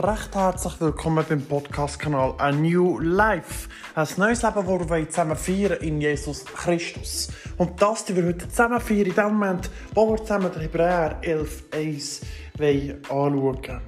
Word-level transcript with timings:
recht 0.00 0.34
herzlich 0.34 0.80
willkommen 0.80 1.24
beim 1.28 1.42
Podcast-Kanal 1.42 2.34
A 2.38 2.52
New 2.52 3.00
Life. 3.00 3.68
Ein 3.96 4.06
neues 4.16 4.42
Leben, 4.42 4.54
das 4.54 4.90
wir 4.90 5.08
zusammen 5.08 5.36
feiern 5.36 5.78
in 5.80 6.00
Jesus 6.00 6.44
Christus. 6.44 7.28
Und 7.56 7.82
das 7.82 8.04
die 8.04 8.14
wir 8.14 8.26
heute 8.26 8.48
zusammen 8.48 8.80
feiern, 8.80 9.06
in 9.06 9.14
dem 9.14 9.24
Moment, 9.24 9.70
wo 9.94 10.10
wir 10.10 10.18
zusammen 10.18 10.52
den 10.52 10.62
Hebräer 10.62 11.20
11.1 11.22 13.02
anschauen 13.10 13.80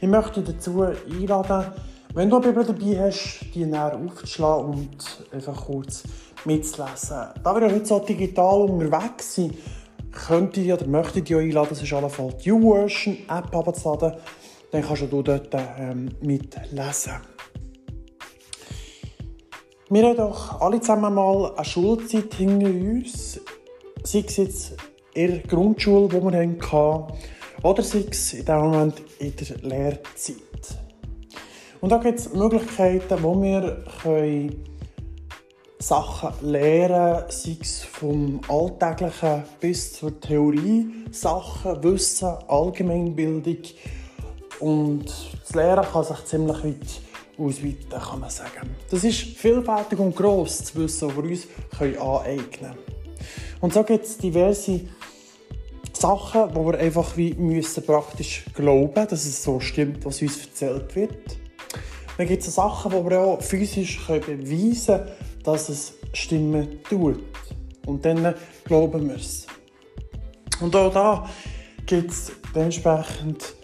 Ich 0.00 0.08
möchte 0.08 0.42
dazu 0.42 0.82
einladen, 0.82 1.72
wenn 2.14 2.30
du 2.30 2.36
eine 2.36 2.46
Bibel 2.46 2.64
dabei 2.64 3.06
hast, 3.06 3.46
die 3.52 3.64
näher 3.64 3.96
aufzuschlagen 3.96 4.66
und 4.66 5.24
einfach 5.32 5.64
kurz 5.64 6.04
mitzulesen. 6.44 7.28
Da 7.42 7.60
wir 7.60 7.68
heute 7.68 7.86
so 7.86 7.98
digital 7.98 8.60
unterwegs 8.60 9.34
sind, 9.34 9.54
könnte 10.12 10.60
ich 10.60 10.72
oder 10.72 10.86
möchte 10.86 11.18
ich 11.18 11.24
dich 11.24 11.36
einladen, 11.36 11.70
das 11.70 11.82
ist 11.82 11.92
allenfalls 11.92 12.36
die 12.38 12.50
YouVersion 12.50 13.16
App 13.28 13.54
abzuladen. 13.56 14.12
Dann 14.72 14.82
kannst 14.82 15.02
du 15.02 15.22
dort 15.22 15.54
ähm, 15.78 16.08
mitlesen. 16.22 17.12
Wir 19.90 20.08
haben 20.08 20.16
doch 20.16 20.60
alle 20.62 20.80
zusammen 20.80 21.14
mal 21.14 21.54
eine 21.54 21.64
Schulzeit 21.64 22.32
hinter 22.32 22.66
uns. 22.66 23.38
Sei 24.02 24.24
es 24.26 24.36
jetzt 24.38 24.76
in 25.12 25.30
der 25.30 25.38
Grundschule, 25.40 26.08
die 26.08 26.22
wir 26.22 26.56
hatten, 26.72 27.12
oder 27.62 27.82
sei 27.82 28.06
es 28.10 28.32
in 28.32 28.46
dem 28.46 28.56
Moment 28.56 29.02
in 29.18 29.36
der 29.36 29.58
Lehrzeit. 29.58 30.78
Und 31.82 31.92
da 31.92 31.98
gibt 31.98 32.18
es 32.18 32.32
Möglichkeiten, 32.32 33.22
wo 33.22 33.40
wir 33.42 33.84
können 34.02 34.64
Sachen 35.78 36.50
lernen, 36.50 37.24
sei 37.28 37.58
es 37.60 37.82
vom 37.82 38.40
Alltäglichen 38.48 39.42
bis 39.60 39.92
zur 39.92 40.18
Theorie, 40.18 40.86
Sachen, 41.10 41.82
Wissen, 41.84 42.32
Allgemeinbildung. 42.48 43.58
Und 44.62 45.06
das 45.42 45.56
Lernen 45.56 45.84
kann 45.84 46.04
sich 46.04 46.24
ziemlich 46.24 46.64
weit 46.64 47.00
ausweiten, 47.36 48.00
kann 48.00 48.20
man 48.20 48.30
sagen. 48.30 48.76
Das 48.88 49.02
ist 49.02 49.18
vielfältig 49.18 49.98
und 49.98 50.14
gross, 50.14 50.58
das 50.58 50.76
Wissen, 50.76 51.08
das 51.08 51.16
wir 51.16 51.24
uns 51.24 51.48
aneignen 51.98 52.48
können. 52.52 52.78
Und 53.60 53.74
so 53.74 53.82
gibt 53.82 54.04
es 54.04 54.18
diverse 54.18 54.82
Sachen, 55.92 56.54
wo 56.54 56.64
wir 56.70 56.78
einfach 56.78 57.16
wie 57.16 57.34
müssen 57.34 57.84
praktisch 57.84 58.44
glauben, 58.54 59.08
dass 59.08 59.24
es 59.24 59.42
so 59.42 59.58
stimmt, 59.58 60.04
was 60.04 60.22
uns 60.22 60.46
erzählt 60.46 60.94
wird. 60.94 61.38
Dann 62.16 62.28
gibt 62.28 62.46
es 62.46 62.54
Sachen, 62.54 62.92
die 62.92 63.10
wir 63.10 63.18
auch 63.18 63.42
physisch 63.42 64.06
beweisen 64.06 64.96
können, 64.98 65.10
dass 65.42 65.70
es 65.70 65.94
stimmen 66.12 66.84
tut. 66.88 67.20
Und 67.84 68.04
dann 68.04 68.36
glauben 68.64 69.08
wir 69.08 69.16
es. 69.16 69.44
Und 70.60 70.76
auch 70.76 70.92
da 70.92 71.28
gibt 71.84 72.12
es 72.12 72.30
dementsprechend 72.54 73.56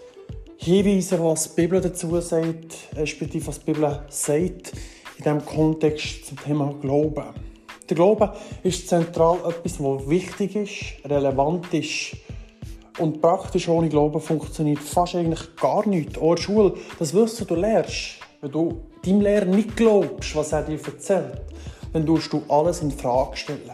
Hinweise, 0.61 1.17
was 1.23 1.55
die 1.55 1.61
Bibel 1.61 1.79
dazu 1.79 2.19
sagt, 2.19 2.89
respektive 2.93 3.47
was 3.47 3.59
die 3.59 3.71
Bibel 3.71 4.03
sagt, 4.09 4.73
in 5.17 5.23
diesem 5.23 5.45
Kontext 5.45 6.25
zum 6.25 6.37
Thema 6.37 6.75
Glauben. 6.81 7.29
Der 7.89 7.95
Glaube 7.95 8.33
ist 8.61 8.89
zentral 8.89 9.37
etwas, 9.47 9.81
was 9.81 10.09
wichtig 10.09 10.57
ist, 10.57 11.09
relevant 11.09 11.73
ist. 11.73 12.17
Und 12.99 13.21
praktisch 13.21 13.69
ohne 13.69 13.87
Glauben 13.87 14.19
funktioniert 14.19 14.79
fast 14.79 15.15
eigentlich 15.15 15.55
gar 15.55 15.87
nichts. 15.87 16.17
Auch 16.17 16.31
in 16.33 16.35
der 16.35 16.43
Schule, 16.43 16.73
das 16.99 17.13
Wissen, 17.13 17.47
du 17.47 17.55
lernst, 17.55 18.17
wenn 18.41 18.51
du 18.51 18.81
deinem 19.05 19.21
Lehrer 19.21 19.45
nicht 19.45 19.77
glaubst, 19.77 20.35
was 20.35 20.51
er 20.51 20.63
dir 20.63 20.77
erzählt, 20.85 21.41
dann 21.93 22.05
tust 22.05 22.33
du 22.33 22.43
alles 22.49 22.81
in 22.81 22.91
Frage 22.91 23.37
stellen. 23.37 23.71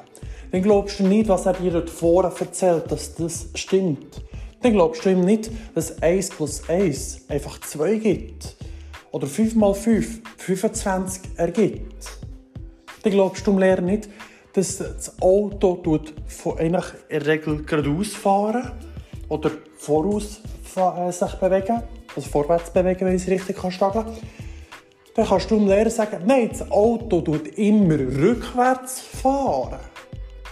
Dann 0.52 0.62
glaubst 0.62 1.00
du 1.00 1.08
nicht, 1.08 1.30
was 1.30 1.48
er 1.48 1.54
dir 1.54 1.72
dort 1.72 1.90
vorher 1.90 2.32
erzählt, 2.40 2.92
dass 2.92 3.16
das 3.16 3.48
stimmt. 3.56 4.22
Dann 4.62 4.74
glaubst 4.74 5.06
du 5.06 5.10
ihm 5.10 5.22
nicht, 5.22 5.52
dass 5.74 6.02
1 6.02 6.30
plus 6.30 6.68
1 6.70 7.26
einfach 7.30 7.60
2 7.60 7.96
gibt. 7.96 8.56
Oder 9.12 9.28
5 9.28 9.56
mal 9.56 9.74
5 9.74 10.22
25 10.38 11.22
ergibt. 11.38 12.18
Dann 13.04 13.14
glaubst 13.14 13.46
du 13.46 13.52
dem 13.52 13.60
Lehrer 13.60 13.82
nicht, 13.82 14.10
dass 14.54 14.78
das 14.78 15.22
Auto 15.22 16.02
von 16.28 16.58
in 16.58 16.74
der 16.74 16.84
Regel 17.28 17.64
geradeaus 17.64 18.10
fahren 18.10 18.72
oder 19.30 19.52
voraus 19.78 20.42
äh, 20.76 21.12
sich 21.12 21.34
bewegen, 21.36 21.84
also 22.16 22.30
vorwärts 22.30 22.72
bewegen, 22.72 23.06
wenn 23.06 23.16
ich 23.16 23.24
es 23.24 23.28
richtig 23.28 23.58
kann 23.58 23.72
dann 25.16 25.26
kannst 25.26 25.50
du 25.50 25.56
dem 25.56 25.68
Lehrer 25.68 25.90
sagen, 25.90 26.24
nein, 26.26 26.50
das 26.50 26.70
Auto 26.70 27.22
tut 27.22 27.48
immer 27.58 27.98
rückwärts 27.98 29.00
fahren. 29.00 29.80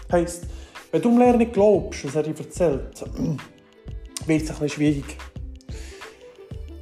Heisst, 0.09 0.45
wenn 0.89 1.01
du 1.01 1.09
dem 1.09 1.17
Lehrer 1.19 1.37
nicht 1.37 1.51
glaubst, 1.51 2.05
was 2.05 2.15
er 2.15 2.23
dir 2.23 2.37
erzählt, 2.37 3.03
wird 4.27 4.43
es 4.43 4.49
ein 4.49 4.55
bisschen 4.55 4.69
schwierig. 4.69 5.17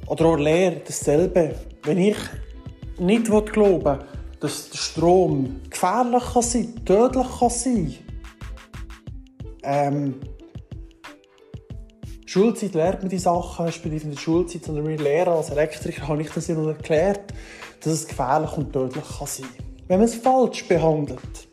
Oder 0.06 0.26
auch 0.26 0.36
Lehrer, 0.36 0.76
dasselbe. 0.86 1.54
Wenn 1.84 1.98
ich 1.98 2.16
nicht 2.98 3.26
glauben 3.26 3.84
will, 3.84 3.98
dass 4.40 4.70
der 4.70 4.78
Strom 4.78 5.60
gefährlich 5.70 6.22
kann 6.32 6.42
sein 6.42 6.84
tödlich 6.84 7.26
kann 7.38 7.50
sein 7.50 7.94
ähm, 9.62 10.14
Schulzeit 12.26 12.74
lernt 12.74 13.02
man 13.02 13.10
die 13.10 13.18
Sachen, 13.18 13.66
respektive 13.66 14.04
in 14.04 14.10
der 14.12 14.18
Schulzeit, 14.18 14.64
sondern 14.64 14.88
wir 14.88 14.98
Lehrer 14.98 15.36
als 15.36 15.50
Elektriker 15.50 16.08
habe 16.08 16.22
ich 16.22 16.30
das 16.30 16.48
ja 16.48 16.54
noch 16.54 16.68
erklärt 16.68 17.32
dass 17.80 17.92
es 17.92 18.08
gefährlich 18.08 18.56
und 18.56 18.72
tödlich 18.72 19.04
kann 19.18 19.26
sein 19.26 19.46
kann. 19.56 19.66
Wenn 19.88 19.98
man 19.98 20.06
es 20.06 20.14
falsch 20.14 20.66
behandelt. 20.68 21.48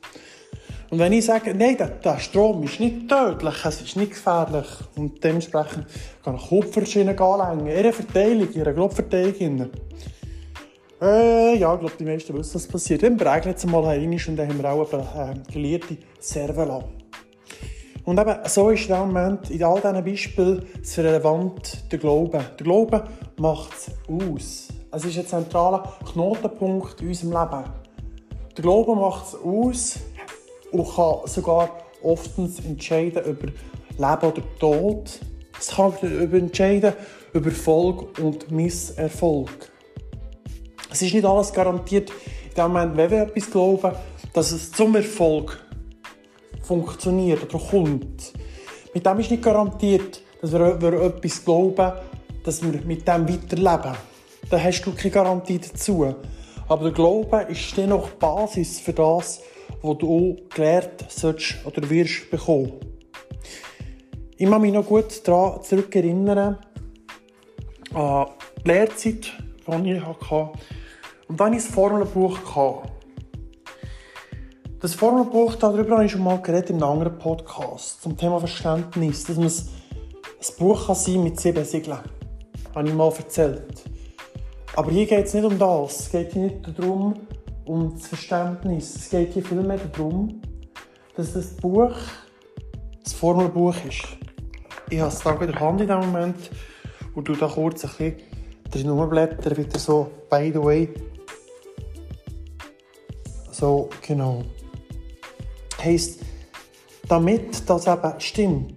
Und 0.91 0.97
wenn 0.97 1.13
ich 1.13 1.25
sage, 1.25 1.53
nein, 1.53 1.77
der, 1.77 1.89
der 1.89 2.17
Strom 2.17 2.63
ist 2.63 2.79
nicht 2.79 3.07
tödlich, 3.07 3.63
es 3.63 3.81
ist 3.81 3.95
nicht 3.95 4.11
gefährlich 4.11 4.65
und 4.95 5.23
dementsprechend 5.23 5.85
kann 6.23 6.35
ich 6.35 6.49
Kupferschienen 6.49 7.17
anlängen, 7.17 7.67
ihre 7.67 7.93
Verteilung, 7.93 8.51
ihre 8.53 8.73
Grobverteilung. 8.73 9.69
Äh, 11.01 11.57
ja, 11.57 11.73
ich 11.73 11.79
glaube, 11.79 11.91
die 11.97 12.05
meisten 12.05 12.35
wissen, 12.37 12.55
was 12.55 12.67
passiert. 12.67 13.03
Dann 13.03 13.19
regnet 13.19 13.57
es 13.57 13.65
mal 13.65 13.85
einmal 13.85 14.19
und 14.27 14.35
dann 14.35 14.49
haben 14.49 14.61
wir 14.61 14.71
auch 14.71 14.91
eine 14.91 15.33
äh, 15.33 15.51
gelehrte 15.53 15.97
Servola. 16.19 16.83
Und 18.03 18.19
eben, 18.19 18.35
so 18.45 18.69
ist 18.71 18.89
dem 18.89 18.97
Moment 18.97 19.51
in 19.51 19.63
all 19.63 19.79
diesen 19.79 20.03
Beispielen 20.03 20.65
das 20.81 20.97
relevant 20.97 21.91
der 21.91 21.99
Glaube. 21.99 22.43
Der 22.57 22.63
Glaube 22.63 23.03
macht 23.37 23.73
es 23.77 23.91
aus. 24.07 24.67
Es 24.91 25.05
ist 25.05 25.19
ein 25.19 25.27
zentraler 25.27 25.83
Knotenpunkt 26.11 26.99
in 27.01 27.09
unserem 27.09 27.31
Leben. 27.31 27.63
Der 28.57 28.63
Glaube 28.63 28.95
macht 28.95 29.27
es 29.27 29.35
aus 29.35 29.99
und 30.71 30.95
kann 30.95 31.15
sogar 31.25 31.69
oftens 32.01 32.59
entscheiden 32.59 33.23
über 33.25 33.47
Leben 33.97 34.31
oder 34.31 34.43
Tod. 34.59 35.19
Es 35.59 35.69
kann 35.69 35.93
über 36.01 36.37
entscheiden 36.37 36.93
über 37.33 37.49
Erfolg 37.49 38.17
und 38.19 38.49
Misserfolg. 38.51 39.71
Es 40.91 41.01
ist 41.01 41.13
nicht 41.13 41.25
alles 41.25 41.53
garantiert, 41.53 42.09
in 42.09 42.55
dem 42.55 42.71
Moment, 42.71 42.97
wenn 42.97 43.11
wir 43.11 43.21
etwas 43.23 43.51
glauben, 43.51 43.91
dass 44.33 44.51
es 44.51 44.71
zum 44.71 44.95
Erfolg 44.95 45.59
funktioniert 46.61 47.43
oder 47.43 47.63
kommt. 47.63 48.33
Mit 48.93 49.05
dem 49.05 49.19
ist 49.19 49.31
nicht 49.31 49.43
garantiert, 49.43 50.21
dass 50.41 50.51
wir, 50.51 50.81
wir 50.81 50.93
etwas 51.01 51.43
glauben, 51.43 51.93
dass 52.43 52.63
wir 52.63 52.81
mit 52.85 53.07
dem 53.07 53.27
weiterleben 53.29 53.95
dann 54.49 54.63
hast 54.63 54.81
du 54.81 54.93
keine 54.93 55.11
Garantie 55.11 55.59
dazu. 55.59 56.15
Aber 56.67 56.83
der 56.83 56.93
Glaube 56.93 57.45
ist 57.49 57.75
dennoch 57.77 58.09
die 58.09 58.17
Basis 58.19 58.79
für 58.79 58.93
das, 58.93 59.41
was 59.81 59.97
du 59.97 60.37
gelernt 60.53 61.05
sollst 61.09 61.55
oder 61.65 61.89
wirst 61.89 62.29
bekommen. 62.31 62.73
Ich 64.37 64.49
kann 64.49 64.61
mich 64.61 64.73
noch 64.73 64.85
gut 64.85 65.27
daran 65.27 65.61
zurückerinnern, 65.63 66.57
an 67.93 68.25
die 68.63 68.67
Lehrzeit, 68.69 69.33
die 69.67 69.91
ich 69.91 70.05
hatte. 70.05 70.51
Und 71.27 71.39
dann 71.39 71.47
hatte 71.47 71.57
ich 71.57 71.65
ein 71.65 71.73
Formelbuch. 71.73 72.39
Das 74.79 74.95
Formelbuch, 74.95 75.55
darüber 75.55 75.95
habe 75.95 76.05
ich 76.05 76.11
schon 76.11 76.23
mal 76.23 76.41
geredet 76.41 76.69
in 76.69 76.77
einem 76.77 76.91
anderen 76.91 77.19
Podcast 77.19 78.01
zum 78.01 78.15
Thema 78.15 78.39
Verständnis, 78.39 79.25
dass 79.25 79.35
man 79.35 79.47
ein 79.47 80.57
Buch 80.57 80.85
kann 80.85 80.95
sein 80.95 81.23
mit 81.23 81.37
sieben 81.37 81.65
Siegeln. 81.65 81.99
Das 82.63 82.75
habe 82.75 82.87
ich 82.87 82.93
mal 82.93 83.11
erzählt. 83.11 83.83
Aber 84.77 84.89
hier 84.89 85.05
geht 85.05 85.25
es 85.25 85.33
nicht 85.33 85.43
um 85.43 85.59
das. 85.59 85.99
Es 85.99 86.11
geht 86.11 86.31
hier 86.31 86.43
nicht 86.43 86.79
darum, 86.79 87.27
um 87.69 87.93
das 87.93 88.07
Verständnis. 88.07 88.95
Es 88.95 89.09
geht 89.11 89.33
hier 89.33 89.45
vielmehr 89.45 89.77
darum, 89.77 90.41
dass 91.15 91.33
das 91.33 91.55
Buch 91.55 91.93
das 93.03 93.13
Formelbuch 93.13 93.75
ist. 93.87 94.07
Ich 94.89 94.99
habe 94.99 95.09
es 95.09 95.19
da 95.19 95.33
in 95.35 95.51
der 95.51 95.59
Hand 95.59 95.81
in 95.81 95.87
diesem 95.87 96.01
Moment 96.01 96.49
und 97.13 97.27
du 97.27 97.35
da 97.35 97.47
kurz 97.47 97.85
ein 97.85 97.89
bisschen 97.91 98.15
drin 98.71 98.89
rumblättern, 98.89 99.55
wieder 99.55 99.77
so, 99.77 100.09
by 100.31 100.51
the 100.51 100.59
way. 100.59 100.89
So, 103.51 103.89
genau. 104.01 104.43
Heisst, 105.79 106.21
damit 107.07 107.69
das 107.69 107.85
eben 107.85 108.19
stimmt, 108.19 108.73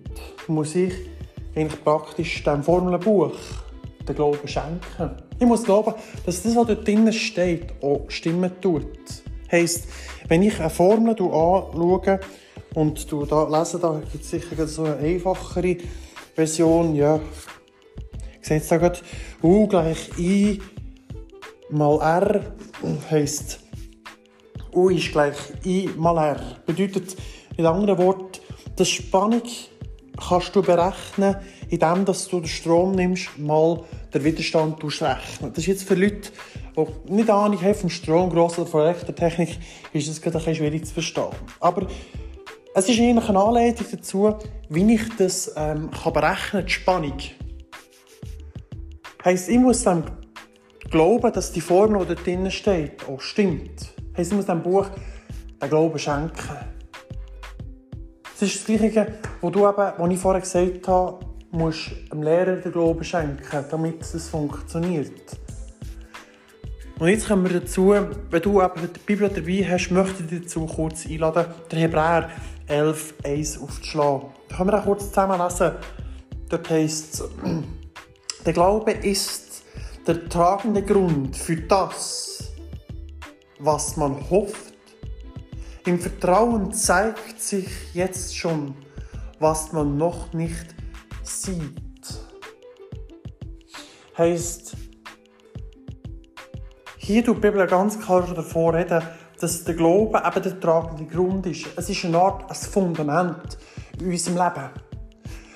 muss 0.49 0.75
ich 0.75 0.93
eigentlich 1.57 1.83
praktisch 1.83 2.45
dem 2.45 2.63
Formelbuch 2.63 3.33
den 4.07 4.15
Glauben 4.15 4.47
schenken. 4.47 5.22
Ich 5.43 5.49
muss 5.49 5.65
glauben, 5.65 5.93
dass 6.25 6.41
das, 6.41 6.55
was 6.55 6.69
dort 6.69 6.87
drinnen 6.87 7.13
steht, 7.13 7.73
auch 7.83 8.05
stimmen 8.07 8.53
tut. 8.61 8.87
Heisst, 9.51 9.89
wenn 10.29 10.41
ich 10.45 10.61
eine 10.61 10.71
Formel 10.71 11.15
anschaue 11.15 12.21
und 12.75 13.11
du 13.11 13.27
da 13.27 13.49
lese, 13.49 13.81
da 13.81 14.01
gibt 14.13 14.23
es 14.23 14.31
sicher 14.31 14.69
so 14.69 14.85
eine 14.85 14.99
einfachere 14.99 15.79
Version, 16.37 16.95
ja, 16.95 17.19
Seht 18.41 18.71
ihr 18.71 18.79
gerade, 18.79 19.01
U 19.43 19.67
gleich 19.67 20.17
I 20.17 20.63
mal 21.71 21.99
R 22.01 22.41
heisst, 23.11 23.59
U 24.73 24.91
ist 24.91 25.11
gleich 25.11 25.35
I 25.65 25.91
mal 25.97 26.19
R. 26.19 26.41
Bedeutet, 26.65 27.17
in 27.57 27.67
anderen 27.67 27.99
Worten, 27.99 28.39
die 28.79 28.85
Spannung 28.85 29.43
kannst 30.17 30.55
du 30.55 30.63
berechnen, 30.63 31.35
indem 31.69 32.05
du 32.05 32.13
den 32.13 32.47
Strom 32.47 32.93
nimmst, 32.93 33.37
mal 33.39 33.83
den 34.13 34.25
Widerstand 34.25 34.83
rechnen. 34.83 35.51
Das 35.51 35.59
ist 35.59 35.67
jetzt 35.67 35.85
für 35.85 35.95
Leute, 35.95 36.31
die 36.77 37.13
nicht 37.13 37.31
Ahnung 37.31 37.61
haben 37.61 37.75
vom 37.75 37.91
Strom, 37.91 38.31
gross 38.31 38.59
oder 38.59 38.69
von 38.69 38.83
Elektrotechnik, 38.83 39.59
ist 39.93 40.09
das 40.09 40.21
gerade 40.21 40.45
ein 40.45 40.55
schwierig 40.55 40.87
zu 40.87 40.95
verstehen. 40.95 41.31
Aber 41.61 41.87
es 42.75 42.89
ist 42.89 42.99
eigentlich 42.99 43.29
eine 43.29 43.39
Anleitung 43.39 43.87
dazu, 43.91 44.35
wie 44.69 44.95
ich 44.95 45.17
das 45.17 45.53
ähm, 45.57 45.91
kann 45.91 46.13
berechnen 46.13 46.51
kann, 46.51 46.67
die 46.67 46.73
Spannung. 46.73 47.19
Heisst, 49.25 49.49
ich 49.49 49.59
muss 49.59 49.83
dann 49.83 50.05
glauben, 50.91 51.33
dass 51.33 51.53
die 51.53 51.61
Formel, 51.61 52.05
die 52.07 52.15
da 52.15 52.23
drin 52.23 52.51
steht, 52.51 53.09
auch 53.09 53.21
stimmt. 53.21 53.95
Heisst, 54.17 54.33
ich 54.33 54.37
muss 54.37 54.47
dem 54.47 54.63
Buch 54.63 54.87
den 55.61 55.69
Glauben 55.69 55.99
schenken. 55.99 56.57
Das 58.33 58.43
ist 58.43 58.57
das 58.57 58.65
Gleiche, 58.65 59.07
was 59.41 59.53
du 59.53 59.61
eben, 59.61 59.93
was 59.99 60.11
ich 60.11 60.19
vorher 60.19 60.41
gesagt 60.41 60.89
habe, 60.89 61.32
musst 61.53 61.91
dem 62.11 62.23
Lehrer 62.23 62.57
den 62.57 62.73
Glauben 62.73 63.05
schenken, 63.05 63.65
damit 63.71 64.03
es 64.03 64.29
funktioniert. 64.29 65.13
Und 66.99 67.09
jetzt 67.09 67.29
kommen 67.29 67.45
wir 67.49 67.61
dazu, 67.61 67.91
wenn 67.91 68.43
du 68.43 68.63
eben 68.63 68.93
die 68.95 69.01
Bibel 69.07 69.29
dabei 69.29 69.67
hast, 69.69 69.91
möchte 69.91 70.23
ich 70.23 70.29
dich 70.29 70.43
dazu 70.43 70.67
kurz 70.67 71.07
einladen, 71.07 71.47
den 71.71 71.79
Hebräer 71.81 72.31
11, 72.69 73.15
1 73.25 73.61
aufzuschlagen. 73.61 74.29
Da 74.49 74.57
können 74.57 74.71
wir 74.71 74.79
auch 74.79 74.85
kurz 74.85 75.09
zusammen 75.09 75.41
lesen. 75.41 75.73
Dort 76.49 76.71
heisst 76.71 77.15
es, 77.15 77.29
der 78.47 78.53
Glaube 78.53 78.93
ist 78.93 79.65
der 80.07 80.29
tragende 80.29 80.83
Grund 80.83 81.37
für 81.37 81.57
das, 81.57 82.53
was 83.59 83.97
man 83.97 84.31
hofft. 84.31 84.73
Im 85.87 85.99
Vertrauen 85.99 86.73
zeigt 86.73 87.43
sich 87.43 87.69
jetzt 87.95 88.37
schon, 88.37 88.75
was 89.41 89.73
man 89.73 89.97
noch 89.97 90.33
nicht 90.33 90.75
sieht. 91.43 92.21
Heißt, 94.17 94.77
hier 96.97 97.25
tut 97.25 97.39
die 97.39 97.41
Bibel 97.41 97.67
ganz 97.67 97.99
klar 97.99 98.27
davor 98.33 98.75
reden, 98.75 99.03
dass 99.41 99.65
der 99.65 99.75
Glaube 99.75 100.23
eben 100.25 100.43
der 100.43 100.61
tragende 100.61 101.05
Grund 101.07 101.47
ist. 101.47 101.67
Es 101.77 101.91
ist 101.91 102.05
eine 102.05 102.19
Art 102.19 102.49
ein 102.49 102.55
Fundament 102.55 103.59
in 103.99 104.11
unserem 104.11 104.37
Leben. 104.37 104.71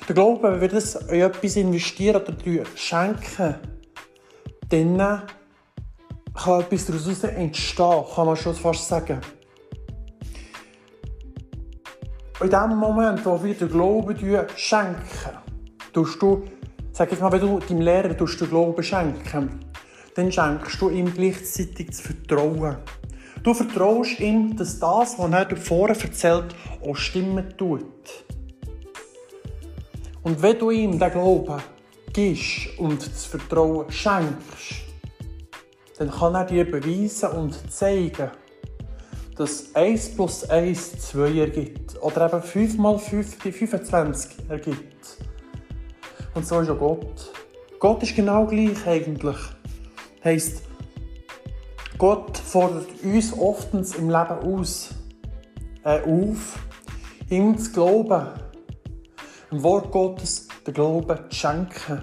Der 0.08 0.14
Glaube, 0.14 0.52
wenn 0.52 0.60
wir 0.60 0.68
das 0.68 0.96
in 0.96 1.20
etwas 1.20 1.56
investieren 1.56 2.22
oder 2.22 2.66
schenken, 2.74 3.54
dann 4.68 5.22
kann 6.34 6.60
etwas 6.60 6.86
daraus 6.86 7.24
entstehen, 7.24 8.04
kann 8.14 8.26
man 8.26 8.36
schon 8.36 8.54
fast 8.54 8.88
sagen. 8.88 9.20
In 12.40 12.50
dem 12.50 12.76
Moment, 12.76 13.24
wo 13.24 13.42
wir 13.42 13.54
den 13.54 13.68
Glauben 13.68 14.16
schenken, 14.56 15.45
tust 15.96 16.20
du, 16.20 16.42
sag 16.92 17.10
jetzt 17.10 17.22
mal, 17.22 17.32
wenn 17.32 17.40
du 17.40 17.58
deinem 17.58 17.80
Lehrer 17.80 18.12
den 18.12 18.26
Glauben 18.26 18.82
schenken, 18.82 19.60
dann 20.14 20.30
schenkst 20.30 20.78
du 20.78 20.90
ihm 20.90 21.10
gleichzeitig 21.14 21.86
das 21.86 22.02
Vertrauen. 22.02 22.76
Du 23.42 23.54
vertraust 23.54 24.20
ihm, 24.20 24.54
dass 24.56 24.78
das, 24.78 25.18
was 25.18 25.32
er 25.32 25.46
dir 25.46 25.56
vorher 25.56 25.98
erzählt, 25.98 26.54
auch 26.86 26.96
stimmen 26.96 27.56
tut. 27.56 28.26
Und 30.22 30.42
wenn 30.42 30.58
du 30.58 30.70
ihm 30.70 30.98
den 30.98 31.10
Glauben 31.10 31.62
gibst 32.12 32.78
und 32.78 33.00
das 33.00 33.24
Vertrauen 33.24 33.90
schenkst, 33.90 34.84
dann 35.96 36.10
kann 36.10 36.34
er 36.34 36.44
dir 36.44 36.70
beweisen 36.70 37.30
und 37.30 37.72
zeigen, 37.72 38.32
dass 39.34 39.74
1 39.74 40.14
plus 40.14 40.44
1 40.44 40.98
2 41.08 41.38
ergibt. 41.38 42.02
Oder 42.02 42.26
eben 42.26 42.42
5 42.42 42.76
mal 42.76 42.98
5 42.98 43.38
die 43.38 43.52
25 43.52 44.50
ergibt. 44.50 45.26
Und 46.36 46.46
so 46.46 46.60
ist 46.60 46.68
auch 46.68 46.78
Gott. 46.78 47.32
Gott 47.80 48.02
ist 48.02 48.14
genau 48.14 48.44
gleich 48.44 48.86
eigentlich. 48.86 49.38
Heißt, 50.22 50.62
Gott 51.96 52.36
fordert 52.36 52.88
uns 53.02 53.32
oftens 53.32 53.94
im 53.94 54.10
Leben 54.10 54.38
aus, 54.44 54.90
äh, 55.82 55.98
auf, 56.02 56.58
ihm 57.30 57.56
zu 57.56 57.72
glauben, 57.72 58.26
im 59.50 59.62
Wort 59.62 59.90
Gottes 59.90 60.48
den 60.66 60.74
Glauben 60.74 61.18
zu 61.30 61.34
schenken. 61.34 62.02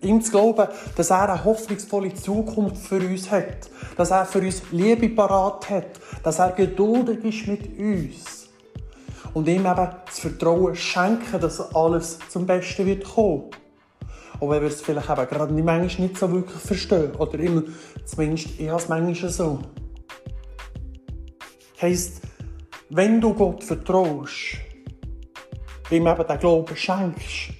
Ihm 0.00 0.22
zu 0.22 0.30
glauben, 0.30 0.68
dass 0.96 1.10
er 1.10 1.28
eine 1.28 1.44
hoffnungsvolle 1.44 2.14
Zukunft 2.14 2.78
für 2.78 3.06
uns 3.06 3.30
hat, 3.30 3.68
dass 3.98 4.10
er 4.10 4.24
für 4.24 4.40
uns 4.40 4.62
Liebe 4.70 5.10
parat 5.10 5.68
hat, 5.68 6.00
dass 6.22 6.38
er 6.38 6.52
geduldig 6.52 7.22
ist 7.24 7.46
mit 7.46 7.78
uns. 7.78 8.39
Und 9.34 9.48
ihm 9.48 9.66
eben 9.66 9.88
das 10.06 10.18
Vertrauen 10.18 10.74
schenken, 10.74 11.40
dass 11.40 11.74
alles 11.74 12.18
zum 12.28 12.46
Besten 12.46 12.86
wird 12.86 13.04
kommen. 13.04 13.50
Auch 14.40 14.50
wenn 14.50 14.62
wir 14.62 14.68
es 14.68 14.80
vielleicht 14.80 15.10
eben 15.10 15.26
gerade 15.26 15.54
nicht, 15.54 15.64
manchmal 15.64 16.08
nicht 16.08 16.18
so 16.18 16.32
wirklich 16.32 16.60
verstehen. 16.60 17.14
Oder 17.16 17.38
immer, 17.38 17.62
zumindest 18.04 18.58
ich 18.58 18.68
habe 18.68 18.80
es 18.80 18.88
manchmal 18.88 19.30
so. 19.30 19.58
Heisst, 21.80 22.22
wenn 22.88 23.20
du 23.20 23.34
Gott 23.34 23.62
vertraust, 23.62 24.56
ihm 25.90 26.06
eben 26.06 26.26
den 26.26 26.38
Glauben 26.38 26.76
schenkst, 26.76 27.52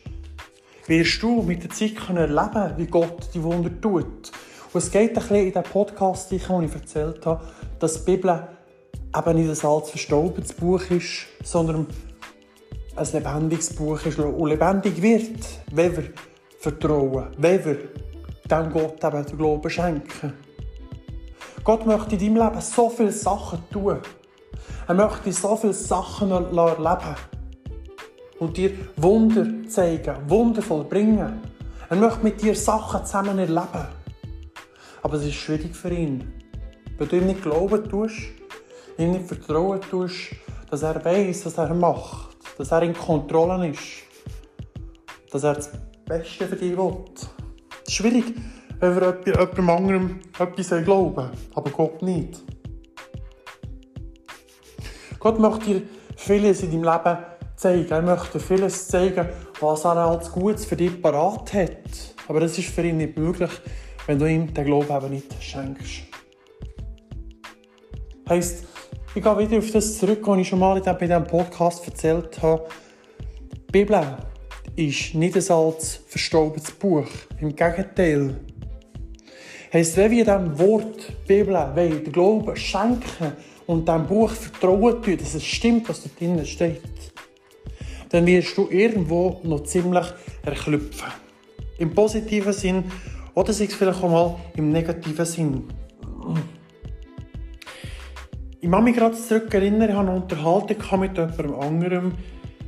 wirst 0.87 1.23
du 1.23 1.43
mit 1.43 1.63
der 1.63 1.71
Zeit 1.71 1.93
erleben 2.09 2.75
wie 2.77 2.87
Gott 2.87 3.31
die 3.33 3.43
Wunder 3.43 3.71
tut. 3.81 4.33
Und 4.73 4.83
es 4.83 4.91
geht 4.91 5.11
ein 5.11 5.15
bisschen 5.15 5.37
in 5.37 5.47
diesem 5.47 5.63
Podcast, 5.63 6.31
den 6.31 6.39
ich 6.39 6.75
erzählt 6.75 7.25
habe, 7.27 7.45
dass 7.79 8.05
die 8.05 8.17
Bibel 8.17 8.49
eben 9.17 9.37
nicht 9.37 9.65
ein 9.65 9.69
altes, 9.69 9.91
verstorbenes 9.91 10.53
Buch 10.53 10.83
ist, 10.91 11.27
sondern 11.43 11.87
ein 12.97 13.07
lebendiges 13.13 13.75
Buch 13.75 14.05
ist 14.05 14.19
und 14.19 14.49
lebendig 14.49 15.01
wird, 15.01 15.47
wenn 15.73 15.97
wir 15.97 16.05
vertrauen, 16.59 17.29
wenn 17.39 17.65
wir 17.65 17.79
dem 18.51 18.73
Gott 18.73 19.03
eben 19.05 19.27
den 19.27 19.37
Glauben 19.37 19.71
schenken. 19.71 20.35
Gott 21.65 21.87
möchte 21.87 22.17
in 22.17 22.35
deinem 22.35 22.49
Leben 22.49 22.61
so 22.61 22.89
viele 22.89 23.13
Sachen 23.13 23.63
tun. 23.71 23.99
Er 24.89 24.95
möchte 24.95 25.33
so 25.33 25.57
viele 25.57 25.73
Sachen 25.73 26.31
erleben 26.31 27.17
und 28.39 28.57
dir 28.57 28.73
Wunder 28.97 29.47
zeigen, 29.69 30.17
wundervoll 30.27 30.85
bringen. 30.85 31.41
Er 31.89 31.97
möchte 31.97 32.25
mit 32.25 32.43
dir 32.43 32.55
Sachen 32.55 33.05
zusammen 33.05 33.39
erleben. 33.39 33.87
Aber 35.03 35.17
es 35.17 35.25
ist 35.25 35.35
schwierig 35.35 35.75
für 35.75 35.91
ihn. 35.91 36.33
Wenn 36.99 37.09
du 37.09 37.17
ihm 37.17 37.27
nicht 37.27 37.43
glauben 37.43 37.89
tust, 37.89 38.40
ihm 39.01 39.13
nicht 39.13 39.27
vertrauen 39.27 39.81
tust, 39.81 40.35
dass 40.71 40.83
er 40.83 41.05
weiß, 41.05 41.47
was 41.47 41.59
er 41.59 41.75
macht, 41.75 42.37
dass 42.59 42.71
er 42.71 42.83
in 42.83 42.95
Kontrolle 42.95 43.71
ist, 43.71 43.81
dass 45.33 45.43
er 45.43 45.55
das 45.55 45.71
Beste 46.05 46.47
für 46.47 46.57
dich 46.57 46.77
will. 46.77 47.05
Es 47.15 47.89
ist 47.89 47.95
schwierig, 47.95 48.35
wenn 48.79 48.95
wir 48.95 49.21
jemandem 49.27 49.71
anderem 49.71 50.21
etwas 50.39 50.85
glauben, 50.85 51.31
aber 51.55 51.71
Gott 51.71 52.03
nicht. 52.03 52.43
Gott 55.19 55.39
möchte 55.39 55.67
dir 55.67 55.83
vieles 56.17 56.63
in 56.63 56.71
deinem 56.71 56.85
Leben 56.85 57.19
zeigen. 57.57 57.91
Er 57.91 58.03
möchte 58.03 58.41
vieles 58.41 58.89
zeigen, 58.89 59.29
was 59.61 59.85
er 59.85 59.97
als 59.97 60.33
Gutes 60.33 60.65
für 60.65 60.77
dich 60.77 61.01
parat 61.03 61.53
hat. 61.53 62.15
Aber 62.27 62.41
das 62.41 62.57
ist 62.57 62.71
für 62.71 62.83
ihn 62.83 62.97
nicht 62.97 63.19
möglich, 63.19 63.51
wenn 64.07 64.19
du 64.19 64.27
ihm 64.27 64.53
den 64.53 64.65
Glauben 64.65 64.97
eben 64.97 65.11
nicht 65.11 65.43
schenkst. 65.43 66.05
Heißt, 68.29 68.70
ich 69.13 69.23
gehe 69.23 69.39
wieder 69.39 69.59
auf 69.59 69.71
das 69.73 69.99
zurück, 69.99 70.21
was 70.23 70.39
ich 70.39 70.49
schon 70.49 70.61
mal 70.61 70.81
bei 70.81 71.07
diesem 71.07 71.25
Podcast 71.25 71.85
erzählt 71.87 72.41
habe. 72.41 72.69
Die 73.53 73.73
Bibel 73.73 74.19
ist 74.77 75.15
nicht 75.15 75.37
ein 75.37 75.57
altes, 75.57 76.01
verstaubendes 76.07 76.71
Buch. 76.73 77.09
Im 77.41 77.57
Gegenteil. 77.57 78.39
Heißt, 79.73 79.97
wenn 79.97 80.13
wir 80.13 80.25
diesem 80.25 80.59
Wort 80.59 81.27
Bibel 81.27 81.55
wollen, 81.55 82.05
den 82.05 82.13
Glauben 82.13 82.55
schenken 82.55 83.33
und 83.67 83.89
diesem 83.89 84.07
Buch 84.07 84.31
vertrauen 84.31 85.03
tun, 85.03 85.17
dass 85.17 85.35
es 85.35 85.45
stimmt, 85.45 85.89
was 85.89 86.05
da 86.05 86.11
drinnen 86.17 86.47
steht, 86.47 86.81
dann 88.11 88.27
wirst 88.27 88.57
du 88.57 88.69
irgendwo 88.71 89.41
noch 89.43 89.65
ziemlich 89.65 90.07
erklüpfen. 90.45 91.09
Im 91.79 91.93
positiven 91.93 92.53
Sinn 92.53 92.85
oder 93.35 93.53
sei 93.53 93.65
es 93.65 93.75
vielleicht 93.75 94.03
auch 94.03 94.11
mal 94.11 94.37
im 94.57 94.71
negativen 94.71 95.27
Sinn. 95.27 95.65
Ich 98.63 98.71
kann 98.71 98.85
mich 98.85 98.95
gerade 98.95 99.17
zurück 99.17 99.55
erinnern, 99.55 99.89
ich 99.89 99.97
hatte 99.97 100.11
eine 100.11 100.21
Unterhaltung 100.21 101.01
mit 101.01 101.17
jemandem 101.17 101.55
anderem. 101.55 102.15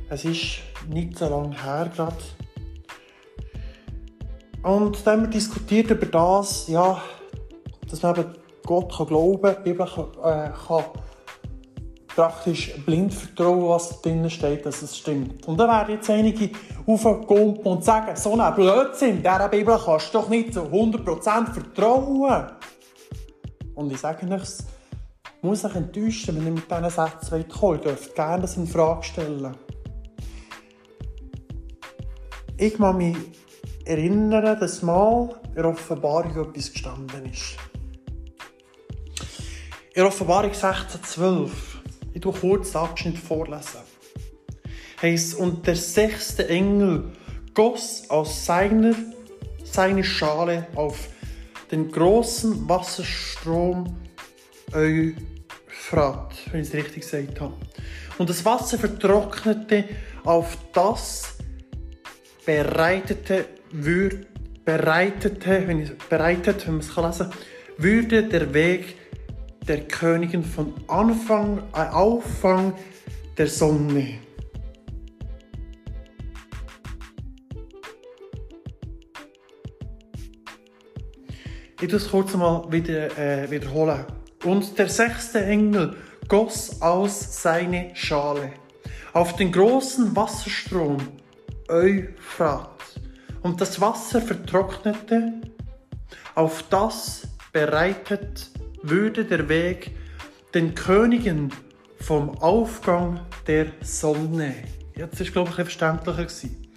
Es 0.09 0.25
ist 0.25 0.57
nicht 0.89 1.15
so 1.19 1.29
lange 1.29 1.63
her 1.63 1.91
gerade. 1.95 2.15
Und 4.63 5.05
dann 5.05 5.19
haben 5.19 5.21
wir 5.25 5.29
diskutiert 5.29 5.91
über 5.91 6.07
das, 6.07 6.67
ja, 6.67 6.99
dass 7.87 8.01
man 8.01 8.15
eben 8.15 8.33
Gott 8.65 8.91
kann 8.91 9.05
glauben 9.05 9.41
kann, 9.43 9.63
Bibel 9.63 9.85
kann, 9.85 10.05
äh, 10.23 10.49
kann 10.67 10.83
praktisch 12.07 12.73
blind 12.85 13.13
vertrauen, 13.13 13.69
was 13.69 14.01
drinnen 14.01 14.31
steht, 14.31 14.65
dass 14.65 14.81
es 14.81 14.97
stimmt. 14.97 15.47
Und 15.47 15.59
dann 15.59 15.69
werden 15.69 15.93
jetzt 15.93 16.09
einige 16.09 16.49
aufkommen 16.87 17.57
und 17.57 17.83
sagen, 17.83 18.15
so 18.15 18.35
ein 18.35 18.55
Blödsinn, 18.55 19.17
dieser 19.17 19.47
Bibel 19.47 19.77
kannst 19.77 20.11
du 20.11 20.17
doch 20.17 20.29
nicht 20.29 20.55
zu 20.55 20.61
100% 20.61 21.53
vertrauen. 21.53 22.45
Und 23.75 23.91
ich 23.91 23.99
sage 23.99 24.27
euch, 24.27 24.41
muss 25.43 25.65
euch 25.65 25.75
enttäuschen, 25.75 26.37
wenn 26.37 26.45
ihr 26.45 26.51
mit 26.51 26.69
diesen 26.69 26.89
Sätzen 26.89 27.47
kommt. 27.49 27.85
Ihr 27.85 27.91
dürft 27.91 28.15
gerne 28.15 28.41
das 28.41 28.57
in 28.57 28.67
Frage 28.67 29.03
stellen. 29.03 29.55
Ich 32.57 32.75
kann 32.75 32.97
mich 32.97 33.17
erinnern, 33.85 34.59
dass 34.59 34.81
mal 34.81 35.35
in 35.49 35.55
der 35.55 35.65
Offenbarung 35.65 36.31
etwas 36.31 36.71
gestanden 36.71 37.25
ist. 37.25 37.57
In 39.93 40.01
der 40.01 40.07
Offenbarung 40.07 40.51
16,12 40.51 41.49
ich 42.13 42.21
tue 42.21 42.33
kurz 42.33 42.71
den 42.71 42.81
Abschnitt 42.81 43.17
vorlesen. 43.17 43.81
Heißt, 45.01 45.35
und 45.35 45.65
der 45.67 45.75
sechste 45.75 46.47
Engel 46.47 47.11
goss 47.53 48.09
aus 48.09 48.45
seiner 48.45 48.95
seine 49.73 50.03
Schale 50.03 50.67
auf 50.75 51.09
den 51.71 51.91
großen 51.91 52.69
Wasserstrom 52.69 53.97
Euphrat, 54.71 56.33
wenn 56.51 56.61
ich 56.61 56.69
es 56.69 56.73
richtig 56.73 57.01
gesagt 57.01 57.41
habe. 57.41 57.53
Und 58.17 58.29
das 58.29 58.45
Wasser 58.45 58.77
vertrocknete 58.77 59.85
auf 60.23 60.57
das 60.73 61.37
bereitete, 62.45 63.45
würde, 63.71 64.25
bereitete, 64.65 65.67
wenn 65.67 65.81
ich, 65.81 65.97
bereitet, 66.09 66.67
wenn 66.67 66.75
man 66.75 66.81
es 66.81 66.95
lesen 66.95 67.29
kann, 67.29 67.39
würde 67.77 68.23
der 68.23 68.53
Weg 68.53 68.95
der 69.67 69.87
Königin 69.87 70.43
von 70.43 70.73
Anfang, 70.87 71.63
äh, 71.73 71.87
Auffang 71.89 72.73
der 73.37 73.47
Sonne. 73.47 74.19
Ich 81.81 81.91
muss 81.91 82.03
es 82.03 82.09
kurz 82.09 82.33
mal 82.35 82.65
wieder, 82.71 83.17
äh, 83.17 83.49
wiederholen. 83.51 84.05
Und 84.43 84.77
der 84.77 84.89
sechste 84.89 85.43
Engel 85.43 85.95
goss 86.27 86.81
aus 86.81 87.41
seine 87.41 87.91
Schale 87.95 88.51
auf 89.13 89.35
den 89.35 89.51
großen 89.51 90.15
Wasserstrom 90.15 90.97
Euphrat. 91.69 92.69
Und 93.41 93.61
das 93.61 93.79
Wasser 93.79 94.21
vertrocknete, 94.21 95.33
auf 96.35 96.63
das 96.69 97.27
bereitet 97.51 98.49
würde 98.81 99.23
der 99.23 99.47
Weg 99.47 99.91
den 100.53 100.75
Königen 100.75 101.53
vom 101.99 102.37
Aufgang 102.39 103.21
der 103.47 103.67
Sonne. 103.81 104.55
Jetzt 104.95 105.21
ist 105.21 105.31
glaube 105.31 105.51
ich 105.51 105.59
ein 105.59 105.65
verständlicher 105.65 106.25
gewesen. 106.25 106.73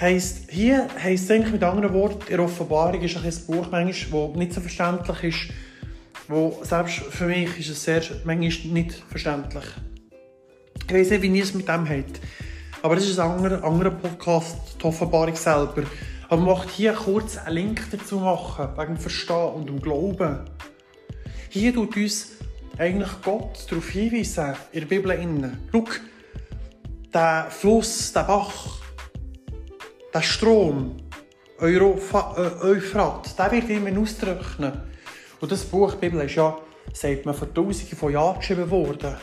Heisst, 0.00 0.50
hier 0.50 0.88
heisst 1.00 1.24
es 1.24 1.30
eigentlich 1.30 1.52
mit 1.52 1.62
anderen 1.62 1.92
Worten, 1.94 2.32
in 2.32 2.40
Offenbarung 2.40 3.00
ist 3.02 3.16
ein 3.16 3.46
Buch 3.46 3.68
manchmal, 3.70 4.28
das 4.28 4.36
nicht 4.36 4.52
so 4.52 4.60
verständlich 4.60 5.24
ist, 5.24 5.54
wo 6.32 6.58
selbst 6.62 6.94
für 6.94 7.26
mich 7.26 7.58
ist 7.58 7.68
es 7.68 7.84
sehr 7.84 8.02
manchmal 8.24 8.72
nicht 8.72 9.02
verständlich. 9.08 9.64
Ich 10.88 10.94
weiß 10.94 11.10
nicht, 11.10 11.22
wie 11.22 11.36
ihr 11.36 11.42
es 11.42 11.54
mit 11.54 11.68
dem 11.68 11.88
habt. 11.88 12.20
Aber 12.82 12.96
das 12.96 13.04
ist 13.04 13.18
ein 13.18 13.30
anderer, 13.30 13.62
anderer 13.62 13.90
Podcast, 13.90 14.56
die 14.80 14.84
Offenbarung 14.84 15.36
selber. 15.36 15.84
Aber 16.28 16.42
macht 16.42 16.70
hier 16.70 16.94
kurz 16.94 17.36
einen 17.36 17.54
Link 17.54 17.82
dazu 17.90 18.18
machen, 18.18 18.68
wegen 18.76 18.94
dem 18.94 18.96
Verstehen 18.96 19.52
und 19.54 19.68
dem 19.68 19.80
Glauben. 19.80 20.40
Hier 21.50 21.74
tut 21.74 21.96
uns 21.96 22.32
eigentlich 22.78 23.10
Gott 23.22 23.66
darauf 23.68 23.90
hinweisen, 23.90 24.54
in 24.72 24.80
der 24.80 24.86
Bibel. 24.86 25.58
Schau, 25.70 25.84
der 27.12 27.46
Fluss, 27.50 28.12
der 28.12 28.22
Bach, 28.22 28.78
der 30.14 30.22
Strom, 30.22 30.96
Europa, 31.58 32.34
äh, 32.38 32.64
Euphrat, 32.64 33.38
der 33.38 33.52
wird 33.52 33.68
immer 33.68 34.00
austrocknen. 34.00 34.72
Und 35.42 35.50
das 35.50 35.64
Buch 35.64 35.96
Bibel 35.96 36.20
ist 36.20 36.36
ja, 36.36 36.56
sagt 36.92 37.26
man, 37.26 37.34
vor 37.34 37.52
tausenden 37.52 37.98
von 37.98 38.12
Jahren 38.12 38.38
geschrieben 38.38 38.70
worden. 38.70 39.16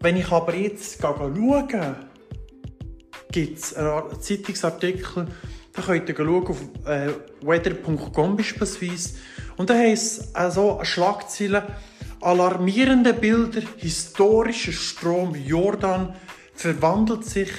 Wenn 0.00 0.18
ich 0.18 0.30
aber 0.30 0.54
jetzt 0.54 1.00
schaue, 1.00 1.96
gibt 3.32 3.58
es 3.58 3.74
einen 3.74 4.20
Zeitungsartikel, 4.20 5.28
da 5.72 5.82
könnt 5.82 6.10
ihr 6.10 6.14
schauen 6.14 6.46
auf 6.46 6.60
äh, 6.84 7.08
weather.com 7.40 8.36
beispielsweise. 8.36 9.14
Und 9.56 9.70
da 9.70 9.74
heisst 9.74 10.36
also 10.36 10.76
eine 10.76 10.84
Schlagzeile 10.84 11.66
Alarmierende 12.20 13.14
Bilder, 13.14 13.62
historischer 13.78 14.72
Strom 14.72 15.34
Jordan 15.36 16.14
verwandelt 16.52 17.24
sich 17.24 17.52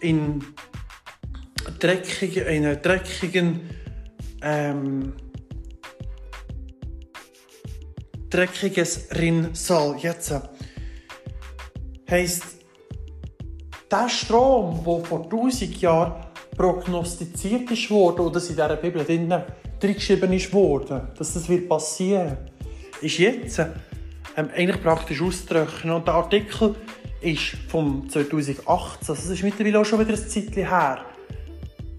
in, 0.00 0.42
dreckige, 1.78 2.40
in 2.40 2.64
einen 2.66 2.82
dreckigen 2.82 3.60
ähm, 4.42 5.12
dreckiges 8.34 9.08
Rinnsal. 9.12 9.96
Jetzt 10.00 10.34
heisst, 12.10 12.44
der 13.90 14.08
Strom, 14.08 14.82
der 14.84 15.04
vor 15.04 15.22
1000 15.24 15.80
Jahren 15.80 16.24
prognostiziert 16.56 17.90
worden 17.90 18.20
oder 18.20 18.40
in 18.40 18.48
dieser 18.48 18.76
Bibel 18.76 19.04
drin 19.04 19.32
geschrieben 19.80 20.52
worden, 20.52 21.08
dass 21.16 21.34
das 21.34 21.48
wird 21.48 21.68
passieren, 21.68 22.38
ist 23.00 23.18
jetzt 23.18 23.58
ähm, 23.58 24.48
eigentlich 24.56 24.82
praktisch 24.82 25.22
auszutrocknen. 25.22 25.94
Und 25.94 26.06
der 26.06 26.14
Artikel 26.14 26.74
ist 27.20 27.56
vom 27.68 28.08
2018, 28.08 28.66
also 28.66 29.14
das 29.14 29.26
ist 29.26 29.42
mittlerweile 29.44 29.80
auch 29.80 29.84
schon 29.84 30.00
wieder 30.00 30.18
ein 30.18 30.28
Zeitchen 30.28 30.68
her. 30.68 31.04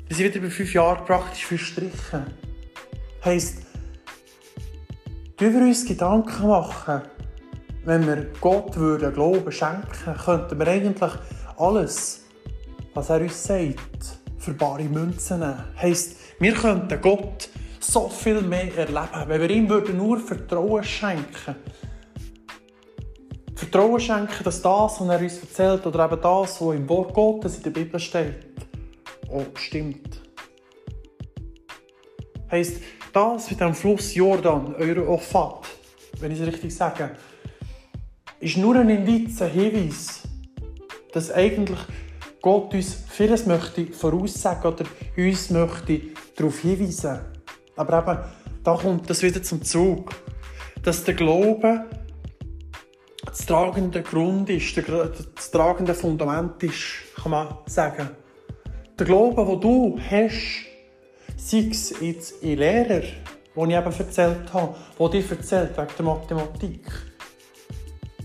Wir 0.08 0.16
sind 0.16 0.34
wieder 0.34 0.42
bei 0.42 0.50
fünf 0.50 0.74
Jahren 0.74 1.06
praktisch 1.06 1.46
verstrichen. 1.46 2.26
Heisst, 5.38 5.54
wir 5.54 5.62
uns 5.62 5.86
Gedanken 5.86 6.48
machen, 6.48 7.02
wenn 7.84 8.08
wir 8.08 8.28
Gott 8.40 8.78
würden 8.78 9.14
Glauben 9.14 9.52
schenken, 9.52 10.16
könnten 10.24 10.58
wir 10.58 10.68
eigentlich 10.68 11.12
alles, 11.58 12.22
was 12.94 13.10
er 13.10 13.20
uns 13.20 13.44
sagt, 13.44 14.20
für 14.38 14.54
bare 14.54 14.84
Münzen 14.84 15.42
nehmen. 15.42 15.62
Heisst, 15.82 16.16
wir 16.40 16.54
könnten 16.54 17.02
Gott 17.02 17.50
so 17.82 18.08
viel 18.08 18.42
mehr 18.44 18.78
erleben, 18.78 19.28
wenn 19.28 19.42
wir 19.42 19.50
ihm 19.50 19.70
würden 19.70 19.98
nur 19.98 20.20
Vertrauen 20.20 20.84
schenken 20.84 21.56
Vertrauen 23.56 24.00
schenken, 24.00 24.44
dass 24.44 24.62
das, 24.62 25.02
was 25.02 25.08
er 25.10 25.20
uns 25.20 25.40
erzählt, 25.40 25.86
oder 25.86 26.06
eben 26.06 26.22
das, 26.22 26.62
was 26.62 26.76
im 26.76 26.88
Wort 26.88 27.14
Gottes 27.14 27.58
in 27.58 27.64
der 27.64 27.70
Bibel 27.72 28.00
steht, 28.00 28.56
auch 29.30 29.58
stimmt. 29.58 30.22
Heisst, 32.52 32.82
das 33.16 33.50
mit 33.50 33.62
dem 33.62 33.74
Fluss 33.74 34.14
Jordan, 34.14 34.76
eure 34.76 35.08
Ophat, 35.08 35.62
wenn 36.20 36.32
ich 36.32 36.40
es 36.42 36.48
richtig 36.48 36.76
sage, 36.76 37.12
ist 38.42 38.58
nur 38.58 38.76
ein 38.76 38.90
Indiz, 38.90 39.42
ein 39.42 39.52
Hinweis, 39.52 40.24
dass 41.14 41.32
eigentlich 41.32 41.80
Gott 42.42 42.74
uns 42.74 43.06
vieles 43.10 43.46
möchte 43.46 43.88
voraussagen 43.88 44.74
oder 44.74 44.86
uns 45.16 45.50
möchte 45.50 46.02
darauf 46.36 46.60
hinweisen. 46.60 47.22
Aber 47.78 48.00
eben, 48.00 48.20
da 48.66 48.76
kommt 48.76 49.10
das 49.10 49.24
wieder 49.24 49.42
zum 49.42 49.64
Zug, 49.64 50.12
dass 50.84 51.06
der 51.06 51.14
Glaube 51.14 51.86
das 53.26 53.46
tragende 53.46 54.02
Grund 54.02 54.50
ist, 54.50 54.78
das 54.78 55.52
tragende 55.52 55.94
Fundament 55.94 56.62
ist, 56.64 57.16
kann 57.16 57.32
man 57.32 57.48
sagen. 57.66 58.10
Der 59.00 59.06
Glaube, 59.06 59.46
den 59.46 59.62
du 59.62 60.00
hast, 60.00 60.65
sei 61.46 61.68
es 61.70 61.94
jetzt 62.02 62.44
in 62.44 62.58
Lehrer, 62.58 63.02
die 63.02 63.12
ich 63.56 63.62
eben 63.62 63.70
erzählt 63.70 64.52
habe, 64.52 64.76
die 65.00 65.22
dir 65.22 65.32
erzählt 65.32 65.78
wegen 65.78 65.90
der 65.98 66.06
Mathematik, 66.06 66.92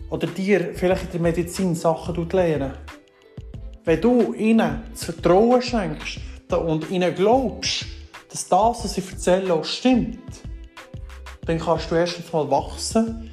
oder 0.08 0.26
dir 0.26 0.72
vielleicht 0.74 1.04
in 1.04 1.12
der 1.12 1.20
Medizin 1.20 1.74
Sachen 1.74 2.28
lernen. 2.30 2.72
Wenn 3.84 4.00
du 4.00 4.32
ihnen 4.32 4.82
das 4.90 5.04
Vertrauen 5.04 5.60
schenkst 5.60 6.18
und 6.50 6.90
ihnen 6.90 7.14
glaubst, 7.14 7.84
dass 8.30 8.48
das, 8.48 8.84
was 8.84 8.94
sie 8.94 9.02
erzählen, 9.08 9.64
stimmt, 9.64 10.40
dann 11.44 11.58
kannst 11.58 11.90
du 11.90 11.96
erstens 11.96 12.32
mal 12.32 12.50
wachsen, 12.50 13.30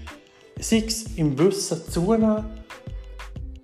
sei 0.60 0.84
es 0.86 1.16
im 1.16 1.38
Wissen 1.40 1.82
zunehmen, 1.90 2.46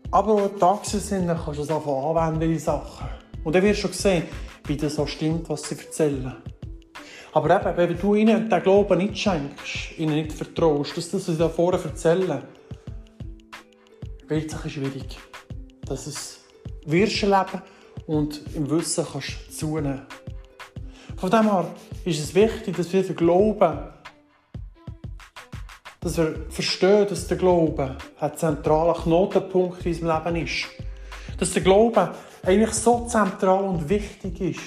aber 0.10 0.34
auch 0.34 0.50
im 0.50 0.60
Tagessinne 0.60 1.38
kannst 1.44 1.60
du 1.60 1.64
es 1.64 1.70
anwenden, 1.70 2.50
die 2.50 2.60
Sachen. 2.60 3.08
Und 3.44 3.54
dann 3.56 3.64
wirst 3.64 3.84
du 3.84 3.90
sehen, 3.90 4.24
wie 4.66 4.78
das 4.78 4.96
so 4.96 5.06
stimmt, 5.06 5.50
was 5.50 5.64
sie 5.64 5.78
erzählen. 5.78 6.36
Aber 7.34 7.60
eben, 7.60 7.78
wenn 7.78 7.98
du 7.98 8.16
ihnen 8.16 8.50
den 8.50 8.64
Glauben 8.64 9.00
nicht 9.00 9.18
schenkst, 9.18 9.98
ihnen 9.98 10.16
nicht 10.16 10.34
vertraust, 10.34 10.96
dass 10.96 11.10
das, 11.10 11.28
was 11.28 11.36
sie 11.36 11.38
da 11.38 11.50
vorne 11.50 11.80
erzählen, 11.84 12.44
wird 14.28 14.54
es 14.54 14.72
schwierig. 14.72 15.18
Dass 15.86 16.08
es 16.08 16.40
wirst 16.86 17.24
erleben 17.24 17.62
und 18.06 18.42
im 18.56 18.70
Wissen 18.70 19.06
kannst 19.12 19.58
zunehmen. 19.58 20.06
Von 21.18 21.30
dem 21.30 21.44
her 21.44 21.66
ist 22.06 22.20
es 22.20 22.36
wichtig, 22.36 22.76
dass 22.76 22.92
wir 22.94 23.04
den 23.04 23.16
Glauben 23.16 23.80
dass 26.04 26.18
wir 26.18 26.36
verstehen, 26.50 27.08
dass 27.08 27.28
der 27.28 27.38
Glaube 27.38 27.96
ein 28.20 28.36
zentraler 28.36 28.94
Knotenpunkt 28.94 29.86
in 29.86 29.94
unserem 29.94 30.26
Leben 30.26 30.46
ist. 30.46 30.66
Dass 31.40 31.54
der 31.54 31.62
Glaube 31.62 32.14
eigentlich 32.46 32.74
so 32.74 33.06
zentral 33.08 33.64
und 33.64 33.88
wichtig 33.88 34.42
ist 34.42 34.60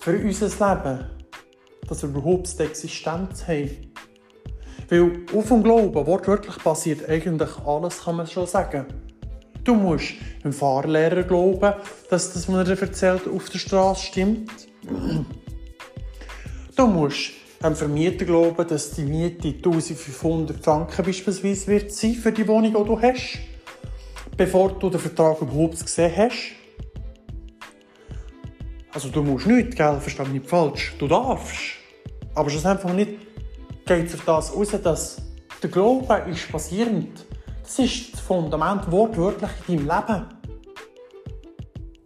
für 0.00 0.18
unser 0.18 0.46
Leben, 0.46 1.04
dass 1.86 2.02
wir 2.02 2.08
überhaupt 2.08 2.58
die 2.58 2.62
Existenz 2.62 3.46
haben. 3.46 3.92
Weil 4.88 5.12
auf 5.34 5.48
dem 5.48 5.62
Glauben 5.62 6.06
wortwörtlich 6.06 6.56
passiert 6.58 7.08
eigentlich 7.08 7.50
alles, 7.66 8.04
kann 8.04 8.16
man 8.16 8.26
schon 8.26 8.46
sagen. 8.46 8.86
Du 9.64 9.74
musst 9.74 10.14
dem 10.44 10.52
Fahrlehrer 10.52 11.24
glauben, 11.24 11.74
dass 12.08 12.32
das, 12.32 12.48
was 12.48 12.68
er 12.68 12.80
erzählt, 12.80 13.26
auf 13.26 13.50
der 13.50 13.58
Straße 13.58 14.06
stimmt. 14.06 14.68
Du 16.76 16.86
musst 16.86 17.32
dem 17.62 17.74
Vermieter 17.74 18.24
glauben, 18.24 18.66
dass 18.68 18.92
die 18.92 19.02
Miete 19.02 19.48
1500 19.48 20.64
Franken 20.64 21.04
beispielsweise 21.04 21.66
wird 21.66 21.92
sein 21.92 22.14
für 22.14 22.30
die 22.30 22.46
Wohnung, 22.46 22.74
die 22.74 22.88
du 22.88 23.00
hast, 23.00 23.40
bevor 24.36 24.72
du 24.78 24.90
den 24.90 25.00
Vertrag 25.00 25.40
überhaupt 25.40 25.80
gesehen 25.80 26.12
hast. 26.16 26.52
Also 28.92 29.08
du 29.08 29.22
musst 29.22 29.46
nicht, 29.46 29.76
gell, 29.76 30.00
versteh 30.00 30.22
mich 30.24 30.32
nicht 30.32 30.46
falsch, 30.46 30.94
du 30.98 31.06
darfst. 31.06 31.74
Aber 32.34 32.50
einfach 32.50 32.92
nicht, 32.92 33.12
geht 33.86 34.06
es 34.06 34.14
auf 34.14 34.24
das 34.24 34.52
aus, 34.52 34.70
dass 34.82 35.22
der 35.62 35.70
Glaube 35.70 36.24
ist 36.30 36.50
basierend. 36.50 37.24
Das 37.62 37.78
ist 37.78 38.12
das 38.12 38.20
Fundament 38.20 38.90
wortwörtlich 38.90 39.50
in 39.68 39.86
deinem 39.86 40.06
Leben. 40.06 40.26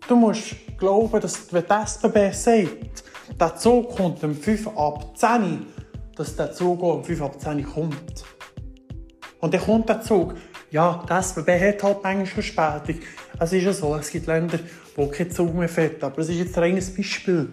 Du 0.09 0.17
musst 0.17 0.57
glauben, 0.79 1.21
dass 1.21 1.53
wenn 1.53 1.65
die 1.65 1.85
SBB 1.85 2.33
sagt, 2.33 3.05
der 3.39 3.57
Zug 3.57 3.97
kommt 3.97 4.23
um 4.25 4.35
5 4.35 4.69
ab 4.77 5.17
10, 5.17 5.67
dass 6.17 6.35
der 6.37 6.53
Zug 6.53 6.83
um 6.83 7.05
5 7.05 7.23
ab 7.23 7.41
10 7.41 7.65
kommt. 7.65 8.25
Und 9.41 9.55
dann 9.55 9.61
kommt 9.61 9.89
der 9.89 10.03
Zug. 10.03 10.35
Ja, 10.71 11.05
die 11.09 11.13
SBB 11.13 11.49
hat 11.61 11.83
halt 11.83 12.03
manchmal 12.05 12.27
Verspätung. 12.27 13.03
Es 13.41 13.53
ist 13.53 13.65
ja 13.65 13.73
so, 13.73 13.97
es 13.97 14.11
gibt 14.11 14.27
Länder, 14.27 14.61
wo 14.95 15.09
kein 15.09 15.31
Zug 15.31 15.53
mehr 15.55 15.69
fährt. 15.69 16.03
Aber 16.05 16.19
es 16.19 16.29
ist 16.29 16.39
jetzt 16.39 16.57
ein 16.57 16.63
reines 16.63 16.95
Beispiel. 16.95 17.49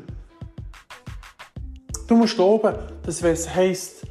Du 2.07 2.15
musst 2.15 2.35
glauben, 2.35 2.75
dass 3.03 3.23
wenn 3.23 3.33
es 3.33 3.53
heisst, 3.53 4.05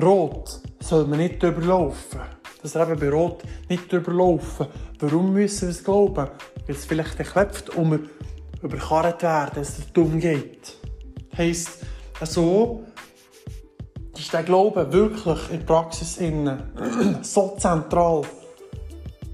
rot 0.00 0.60
soll 0.78 1.06
man 1.06 1.18
nicht 1.18 1.42
überlaufen. 1.42 2.20
Dass 2.62 2.76
er 2.76 2.88
eben 2.88 3.00
bei 3.00 3.10
rot 3.10 3.42
nicht 3.68 3.92
überlaufen. 3.92 4.68
Warum 5.00 5.32
müssen 5.32 5.62
wir 5.62 5.70
es 5.70 5.82
glauben? 5.82 6.28
Weil 6.66 6.76
es 6.76 6.84
vielleicht 6.84 7.18
klopft 7.18 7.70
und 7.70 7.90
wir 7.90 8.00
überkarrt 8.62 9.24
werden, 9.24 9.50
dass 9.56 9.78
es 9.78 9.92
dumm 9.92 10.20
geht. 10.20 10.76
Heisst, 11.36 11.80
so 12.22 12.84
ist 14.34 14.38
der 14.38 14.46
Glaube 14.46 14.92
wirklich 14.92 15.50
in 15.52 15.60
der 15.60 15.66
Praxis 15.66 16.18
so 17.22 17.54
zentral. 17.56 18.22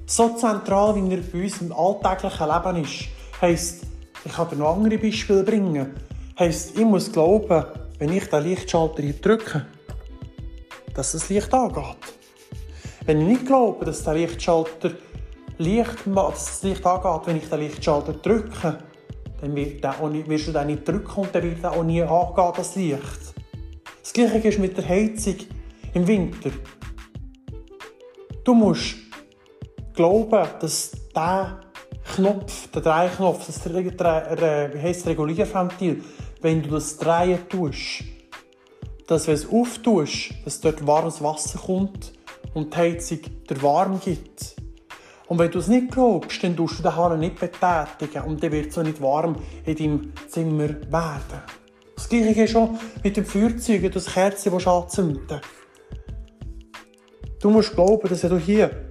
So 0.05 0.37
zentral, 0.37 0.95
wie 0.95 1.15
er 1.15 1.23
bei 1.23 1.43
uns 1.43 1.63
im 1.63 1.73
alltäglichen 1.73 2.47
Leben 2.47 2.85
ist. 2.85 3.09
Heisst, 3.41 3.87
ich 4.23 4.33
kann 4.33 4.51
dir 4.51 4.57
noch 4.57 4.77
andere 4.77 4.99
Beispiele 4.99 5.43
bringen. 5.43 5.95
Heisst, 6.39 6.77
ich 6.77 6.85
muss 6.85 7.11
glauben, 7.11 7.65
wenn 7.99 8.13
ich 8.13 8.27
den 8.27 8.45
Lichtschalter 8.45 9.03
drücke, 9.03 9.65
dass 10.93 11.13
das 11.13 11.31
Licht 11.31 11.55
angeht. 11.55 11.97
Wenn 13.07 13.23
ich 13.23 13.29
nicht 13.29 13.47
glaube, 13.47 13.87
dass 13.87 14.05
der 14.05 14.15
Lichtschalter 14.15 14.91
Licht, 15.57 15.97
dass 16.15 16.45
das 16.45 16.63
Licht 16.63 16.85
angeht, 16.85 17.27
wenn 17.27 17.37
ich 17.39 17.49
den 17.49 17.61
Lichtschalter 17.61 18.13
drücke, 18.13 18.77
dann 19.41 19.57
wirst 19.57 20.49
du 20.49 20.53
den 20.53 20.67
nicht 20.67 20.87
drücken 20.87 21.21
und 21.23 21.35
dann 21.35 21.43
wird 21.43 21.65
auch 21.65 21.83
nie 21.83 22.03
angehen, 22.03 22.53
das 22.55 22.77
Licht. 22.77 23.40
Das 24.11 24.15
Gleiche 24.15 24.49
ist 24.49 24.59
mit 24.59 24.77
der 24.77 24.89
Heizung 24.89 25.37
im 25.95 26.05
Winter. 26.05 26.51
Du 28.43 28.55
musst 28.55 28.97
glauben, 29.95 30.49
dass 30.61 30.91
der 31.15 31.61
Knopf, 32.17 32.67
der 32.73 32.83
Dreiknopf, 32.83 33.47
das 33.47 33.65
heisst 34.83 35.07
Regulierventil, 35.07 36.03
wenn 36.41 36.61
du 36.61 36.71
das 36.71 36.97
drehen 36.97 37.49
tust, 37.49 38.03
dass 39.07 39.29
wenn 39.29 39.35
es 39.35 39.49
auftust, 39.49 40.35
dass 40.45 40.61
dort 40.61 40.85
warmes 40.85 41.23
Wasser 41.23 41.61
kommt 41.61 42.13
und 42.53 42.75
die 42.75 42.79
Heizung 42.79 43.21
der 43.49 43.63
Warm 43.63 44.01
gibt. 44.01 44.57
Und 45.29 45.39
wenn 45.39 45.53
du 45.53 45.61
es 45.61 45.69
nicht 45.69 45.93
glaubst, 45.93 46.43
dann 46.43 46.57
tust 46.57 46.81
du 46.81 46.83
den 46.83 46.97
Hahn 46.97 47.21
nicht 47.21 47.39
betätigen 47.39 48.25
und 48.27 48.43
dann 48.43 48.51
wird 48.51 48.71
es 48.71 48.77
nicht 48.79 49.01
warm 49.01 49.37
in 49.65 49.77
deinem 49.77 50.13
Zimmer 50.27 50.69
werden. 50.91 51.60
Das 52.11 52.19
gleiche 52.19 52.43
ist 52.43 52.51
schon 52.51 52.77
mit 53.05 53.17
dem 53.17 53.25
Feuerzeug, 53.25 53.93
das 53.93 54.07
Kerzen 54.07 54.53
anzünden 54.53 55.41
Du 57.41 57.51
musst 57.51 57.73
glauben, 57.73 58.09
dass 58.09 58.25
wenn 58.25 58.31
du 58.31 58.39
hier 58.39 58.89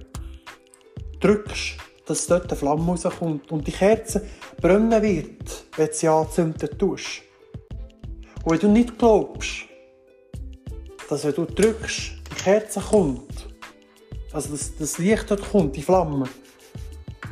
drückst, 1.20 1.76
dass 2.06 2.26
dort 2.26 2.50
eine 2.50 2.56
Flamme 2.56 2.86
rauskommt 2.86 3.52
und 3.52 3.66
die 3.66 3.72
Kerze 3.72 4.26
brennen 4.58 5.02
wird, 5.02 5.64
wenn 5.76 5.86
du 5.86 5.92
sie 5.92 6.08
anzünden 6.08 6.78
tust. 6.78 7.20
Und 8.42 8.52
wenn 8.52 8.58
du 8.58 8.68
nicht 8.68 8.98
glaubst, 8.98 9.66
dass 11.10 11.22
wenn 11.26 11.34
du 11.34 11.44
drückst, 11.44 12.12
die 12.30 12.42
Kerze 12.42 12.80
kommt, 12.80 13.48
also 14.32 14.48
das, 14.52 14.74
das 14.76 14.96
Licht 14.96 15.30
dort 15.30 15.42
kommt, 15.42 15.76
die 15.76 15.82
Flamme, 15.82 16.26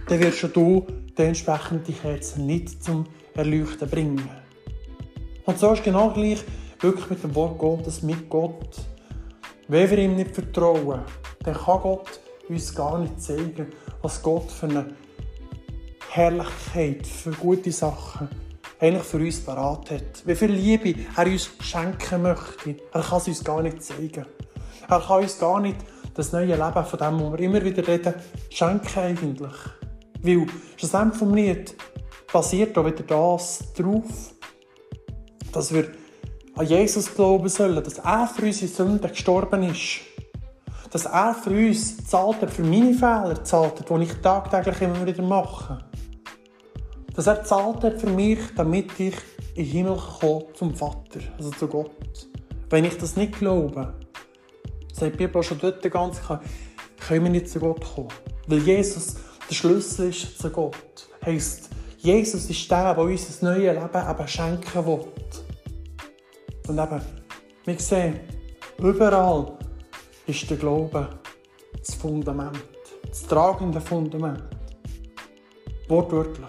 dann 0.07 0.21
wirst 0.21 0.55
du 0.55 0.87
dementsprechend 1.17 1.89
die 1.89 1.95
Kerzen 1.95 2.45
nicht 2.45 2.85
zum 2.85 3.07
Erleuchten 3.35 3.89
bringen. 3.89 4.48
Und 5.49 5.59
so 5.59 5.73
ist 5.73 5.83
genau 5.83 6.11
gleich 6.11 6.45
wirklich 6.79 7.09
mit 7.09 7.23
dem 7.25 7.35
Wort 7.35 7.57
Gottes, 7.57 8.03
mit 8.03 8.29
Gott. 8.29 8.69
Wenn 9.67 9.89
wir 9.89 9.97
ihm 9.97 10.15
nicht 10.15 10.35
vertrauen, 10.35 11.01
dann 11.43 11.55
kann 11.55 11.81
Gott 11.81 12.21
uns 12.51 12.75
gar 12.75 12.99
nicht 12.99 13.19
zeigen, 13.19 13.69
was 14.03 14.23
Gott 14.23 14.51
für 14.51 14.67
eine 14.67 14.95
Herrlichkeit, 16.11 17.07
für 17.07 17.31
gute 17.31 17.73
Sachen 17.73 18.29
eigentlich 18.79 19.05
für 19.05 19.17
uns 19.17 19.41
parat 19.41 19.91
hat. 19.91 20.27
Wie 20.27 20.35
viel 20.35 20.53
Liebe 20.53 20.95
er 21.17 21.25
uns 21.25 21.49
schenken 21.61 22.21
möchte. 22.21 22.77
Er 22.93 23.01
kann 23.01 23.19
es 23.19 23.29
uns 23.29 23.43
gar 23.43 23.63
nicht 23.63 23.83
zeigen. 23.83 24.27
Er 24.87 25.01
kann 25.01 25.23
uns 25.23 25.39
gar 25.39 25.61
nicht 25.61 25.79
das 26.13 26.31
neue 26.31 26.57
Leben, 26.57 26.85
von 26.85 26.99
dem 26.99 27.21
wo 27.21 27.33
wir 27.33 27.41
immer 27.41 27.65
wieder 27.65 27.89
reden, 27.89 28.13
schenken 28.51 28.99
eigentlich. 28.99 29.57
Weil 30.21 30.47
schlussendlich 30.77 31.19
vom 31.19 31.33
Lied 31.33 31.75
basiert 32.31 32.77
auch 32.77 32.85
wieder 32.85 33.03
das 33.03 33.73
drauf, 33.73 34.35
dass 35.59 35.75
wir 35.75 35.91
an 36.55 36.67
Jesus 36.67 37.13
glauben 37.13 37.49
sollen, 37.49 37.83
dass 37.83 37.99
er 37.99 38.29
für 38.29 38.47
unsere 38.47 38.71
Sünden 38.71 39.11
gestorben 39.11 39.65
ist. 39.65 40.01
Dass 40.93 41.05
er 41.05 41.35
für 41.35 41.51
uns 41.51 42.07
zahlt 42.07 42.41
hat, 42.41 42.51
für 42.51 42.63
meine 42.63 42.95
Fehler 42.95 43.43
zahlt 43.43 43.81
hat, 43.81 43.91
die 43.91 44.05
ich 44.05 44.13
tagtäglich 44.23 44.81
immer 44.83 45.05
wieder 45.05 45.23
mache. 45.23 45.79
Dass 47.13 47.27
er 47.27 47.43
zahlt 47.43 47.83
hat 47.83 48.01
für 48.01 48.09
mich, 48.09 48.39
damit 48.57 48.99
ich 49.01 49.17
in 49.57 49.65
den 49.65 49.65
Himmel 49.65 49.99
komme 50.21 50.47
zum 50.55 50.75
Vater, 50.77 51.21
also 51.37 51.51
zu 51.51 51.67
Gott. 51.67 51.91
Wenn 52.71 52.85
ich 52.85 52.97
das 52.97 53.17
nicht 53.17 53.37
glaube, 53.39 53.95
sagt 54.93 55.15
die 55.15 55.27
Bibel 55.27 55.43
schon 55.43 55.59
dort 55.59 55.83
ganz 55.91 56.23
klar, 56.23 56.41
können 57.01 57.25
wir 57.25 57.31
nicht 57.33 57.49
zu 57.49 57.59
Gott 57.59 57.85
kommen. 57.95 58.09
Weil 58.47 58.61
Jesus 58.61 59.17
der 59.51 59.55
Schlüssel 59.55 60.11
ist 60.11 60.39
zu 60.39 60.51
Gott. 60.51 61.09
Heißt, 61.27 61.71
Jesus 61.99 62.49
ist 62.49 62.71
der, 62.71 62.95
der 62.95 63.03
uns 63.03 63.27
das 63.27 63.43
neue 63.43 63.73
Leben 63.73 64.11
eben 64.11 64.29
schenken 64.29 64.87
will. 64.87 65.05
Und 66.69 66.79
eben, 66.79 67.01
wir 67.65 67.79
sehen, 67.79 68.21
überall 68.79 69.53
ist 70.27 70.49
der 70.51 70.57
Glaube 70.59 71.09
das 71.79 71.95
Fundament, 71.95 72.63
das 73.09 73.23
tragende 73.23 73.81
Fundament. 73.81 74.43
Wortwörtlich. 75.89 76.47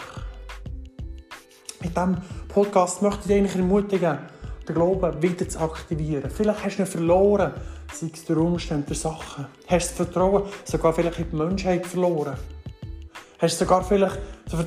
Mit 1.81 1.95
diesem 1.95 2.17
Podcast 2.49 3.01
möchte 3.01 3.21
ich 3.21 3.27
dich 3.27 3.37
eigentlich 3.37 3.55
ermutigen, 3.55 4.19
den 4.67 4.75
Glauben 4.75 5.21
wieder 5.21 5.47
zu 5.47 5.59
aktivieren. 5.59 6.29
Vielleicht 6.29 6.65
hast 6.65 6.77
du 6.77 6.83
ihn 6.83 6.87
verloren 6.87 7.53
sei 7.93 8.11
es 8.13 8.25
der 8.25 8.37
Umstände, 8.37 8.87
der 8.87 8.95
Sachen. 8.95 9.47
Hast 9.67 9.91
du 9.91 10.03
das 10.03 10.07
Vertrauen 10.07 10.43
sogar 10.63 10.93
vielleicht 10.93 11.19
in 11.19 11.29
die 11.31 11.35
Menschheit 11.35 11.85
verloren? 11.85 12.35
Hast 13.39 13.59
du 13.59 13.65
sogar 13.65 13.83
vielleicht 13.83 14.19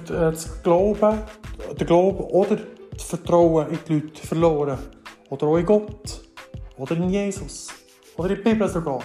das 0.09 0.63
Glauben, 0.63 1.23
den 1.79 1.87
Glauben 1.87 2.25
oder 2.25 2.57
das 2.93 3.05
Vertrauen 3.05 3.69
in 3.69 3.79
die 3.87 3.95
Leute 3.95 4.27
verloren? 4.27 4.79
Oder 5.33 5.47
auch 5.47 5.57
in 5.57 5.65
Gott? 5.65 6.21
Oder 6.77 6.95
in 6.95 7.09
Jesus? 7.09 7.69
Oder 8.19 8.33
in 8.33 8.37
die 8.37 8.43
Bibel 8.43 8.69
sogar? 8.69 8.99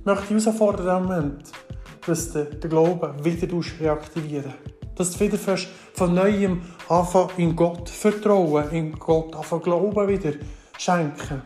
Ich 0.00 0.04
möchte 0.04 0.34
dich 0.34 0.44
herausfordern 0.44 1.04
in 1.04 1.08
Moment, 1.08 1.52
dass 2.04 2.32
du 2.32 2.44
den 2.44 2.68
Glauben 2.68 3.24
wieder 3.24 3.46
reaktivieren 3.80 4.52
Dass 4.96 5.12
du 5.12 5.20
wieder 5.20 5.38
von 5.94 6.12
Neuem 6.12 6.62
anfangen 6.88 7.30
in 7.36 7.54
Gott 7.54 7.88
vertrauen, 7.88 8.68
in 8.72 8.98
Gott 8.98 9.36
anfangen 9.36 9.62
Glauben 9.62 10.08
wieder 10.08 10.32
schenken 10.76 11.42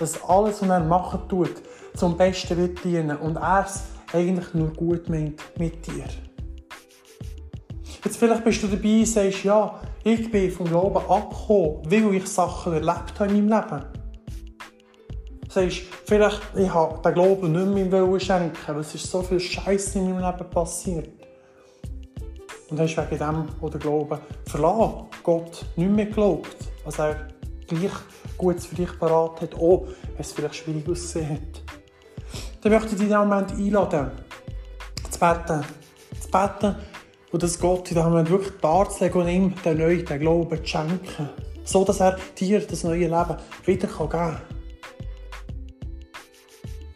dass 0.00 0.24
alles, 0.24 0.62
was 0.62 0.68
er 0.68 0.80
machen 0.80 1.20
tut, 1.28 1.62
zum 1.94 2.16
Besten 2.16 2.56
wird 2.56 2.82
dienen 2.82 3.18
und 3.18 3.36
er 3.36 3.66
es 3.66 3.82
eigentlich 4.14 4.54
nur 4.54 4.72
gut 4.72 5.10
meint 5.10 5.38
mit 5.58 5.86
dir. 5.86 6.06
Jetzt 8.02 8.16
vielleicht 8.16 8.44
bist 8.44 8.62
du 8.62 8.66
dabei 8.66 9.00
und 9.00 9.06
sagst, 9.06 9.44
ja, 9.44 9.78
ich 10.04 10.30
bin 10.30 10.50
vom 10.50 10.66
Glauben 10.66 10.96
abgekommen, 10.96 11.82
weil 11.84 12.14
ich 12.14 12.26
Sachen 12.26 12.72
erlebt 12.72 13.18
habe 13.18 13.30
in 13.30 13.46
meinem 13.46 13.62
Leben. 13.62 13.84
sagst, 15.50 15.82
vielleicht, 16.06 16.40
ich 16.56 16.72
habe 16.72 17.02
den 17.02 17.14
Glauben 17.14 17.52
nicht 17.52 17.90
mehr 17.90 18.20
schenken, 18.20 18.56
weil 18.66 18.80
es 18.80 18.94
ist 18.94 19.10
so 19.10 19.22
viel 19.22 19.38
Scheiße 19.38 19.98
in 19.98 20.14
meinem 20.14 20.32
Leben 20.32 20.50
passiert. 20.50 21.10
Und 22.70 22.80
hast 22.80 22.96
wegen 22.96 23.18
dem 23.18 23.48
oder 23.60 23.78
Glauben 23.78 24.18
verlassen, 24.46 25.06
Gott 25.22 25.66
nicht 25.76 25.90
mehr 25.90 26.06
geglaubt, 26.06 26.56
was 26.84 26.98
er 26.98 27.28
gleich 27.66 27.92
Gutes 28.38 28.64
für 28.64 28.76
dich 28.76 28.98
parat 28.98 29.42
hat, 29.42 29.54
auch 29.56 29.86
wenn 29.86 30.20
es 30.20 30.32
vielleicht 30.32 30.54
schwierig 30.54 30.88
aussehen 30.88 31.32
hat. 31.32 31.62
Dann 32.62 32.72
möchte 32.72 32.88
ich 32.88 32.92
dich 32.94 33.02
in 33.02 33.08
diesem 33.08 33.28
Moment 33.28 33.50
einladen, 33.52 34.10
zu 35.10 35.18
beten. 35.18 35.64
Zu 36.18 36.30
beten 36.30 36.76
und 37.32 37.42
das 37.42 37.58
Gott 37.58 37.90
in 37.90 37.96
diesem 37.96 38.10
Moment 38.10 38.30
wirklich 38.30 38.52
darzulegen 38.60 39.20
und 39.20 39.28
ihm 39.28 39.54
den 39.64 39.78
neuen 39.78 40.04
den 40.04 40.20
Glauben 40.20 40.58
zu 40.58 40.66
schenken. 40.66 41.28
So, 41.64 41.84
dass 41.84 42.00
er 42.00 42.18
dir 42.38 42.60
das 42.60 42.84
neue 42.84 43.06
Leben 43.06 43.36
wieder 43.64 43.88
geben 43.88 44.08
kann. 44.08 44.40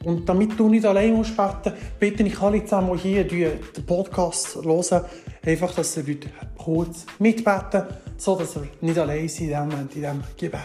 Und 0.04 0.28
damit 0.28 0.58
du 0.58 0.68
nicht 0.68 0.84
allein 0.84 1.14
musst 1.14 1.36
beten, 1.36 1.72
bitte 1.98 2.22
ich 2.24 2.40
alle 2.40 2.62
zusammen, 2.64 2.98
die 3.02 3.08
hier 3.08 3.24
den 3.24 3.86
Podcast 3.86 4.56
hören, 4.56 5.04
einfach, 5.46 5.74
dass 5.74 5.96
ihr 5.96 6.16
kurz 6.58 7.06
mitbeten, 7.18 7.84
so 8.16 8.36
dass 8.36 8.56
ihr 8.56 8.68
nicht 8.82 8.98
allein 8.98 9.28
seid 9.28 9.50
in 9.50 9.88
diesem 9.88 10.22
Gebet. 10.36 10.60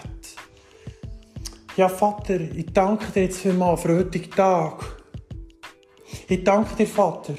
Ja, 1.78 1.88
Vater, 1.88 2.42
ich 2.42 2.74
danke 2.74 3.12
dir 3.14 3.24
jetzt 3.24 3.40
vielmals 3.40 3.82
für 3.82 3.98
heutigen 3.98 4.32
Tag. 4.32 4.84
Ich 6.28 6.44
danke 6.44 6.76
dir, 6.76 6.88
Vater, 6.88 7.36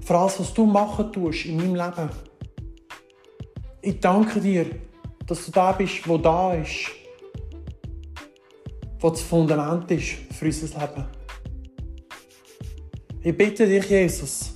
für 0.00 0.18
alles, 0.18 0.40
was 0.40 0.54
du 0.54 0.66
machen 0.66 1.12
tust 1.12 1.46
in 1.46 1.56
meinem 1.56 1.74
Leben. 1.74 2.10
Ich 3.82 4.00
danke 4.00 4.40
dir, 4.40 4.66
dass 5.26 5.46
du 5.46 5.52
da 5.52 5.72
bist, 5.72 6.06
wo 6.06 6.18
da 6.18 6.54
ist, 6.54 6.90
wo 8.98 9.10
das 9.10 9.22
Fundament 9.22 9.90
ist 9.90 10.12
für 10.32 10.46
unser 10.46 10.80
Leben. 10.80 11.06
Ich 13.22 13.36
bitte 13.36 13.66
dich, 13.66 13.88
Jesus, 13.88 14.52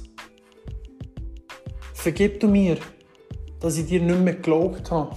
vergib 1.92 2.40
du 2.40 2.48
mir, 2.48 2.78
dass 3.60 3.76
ich 3.78 3.86
dir 3.86 4.00
nicht 4.00 4.20
mehr 4.20 4.34
geglaubt 4.34 4.90
habe. 4.90 5.14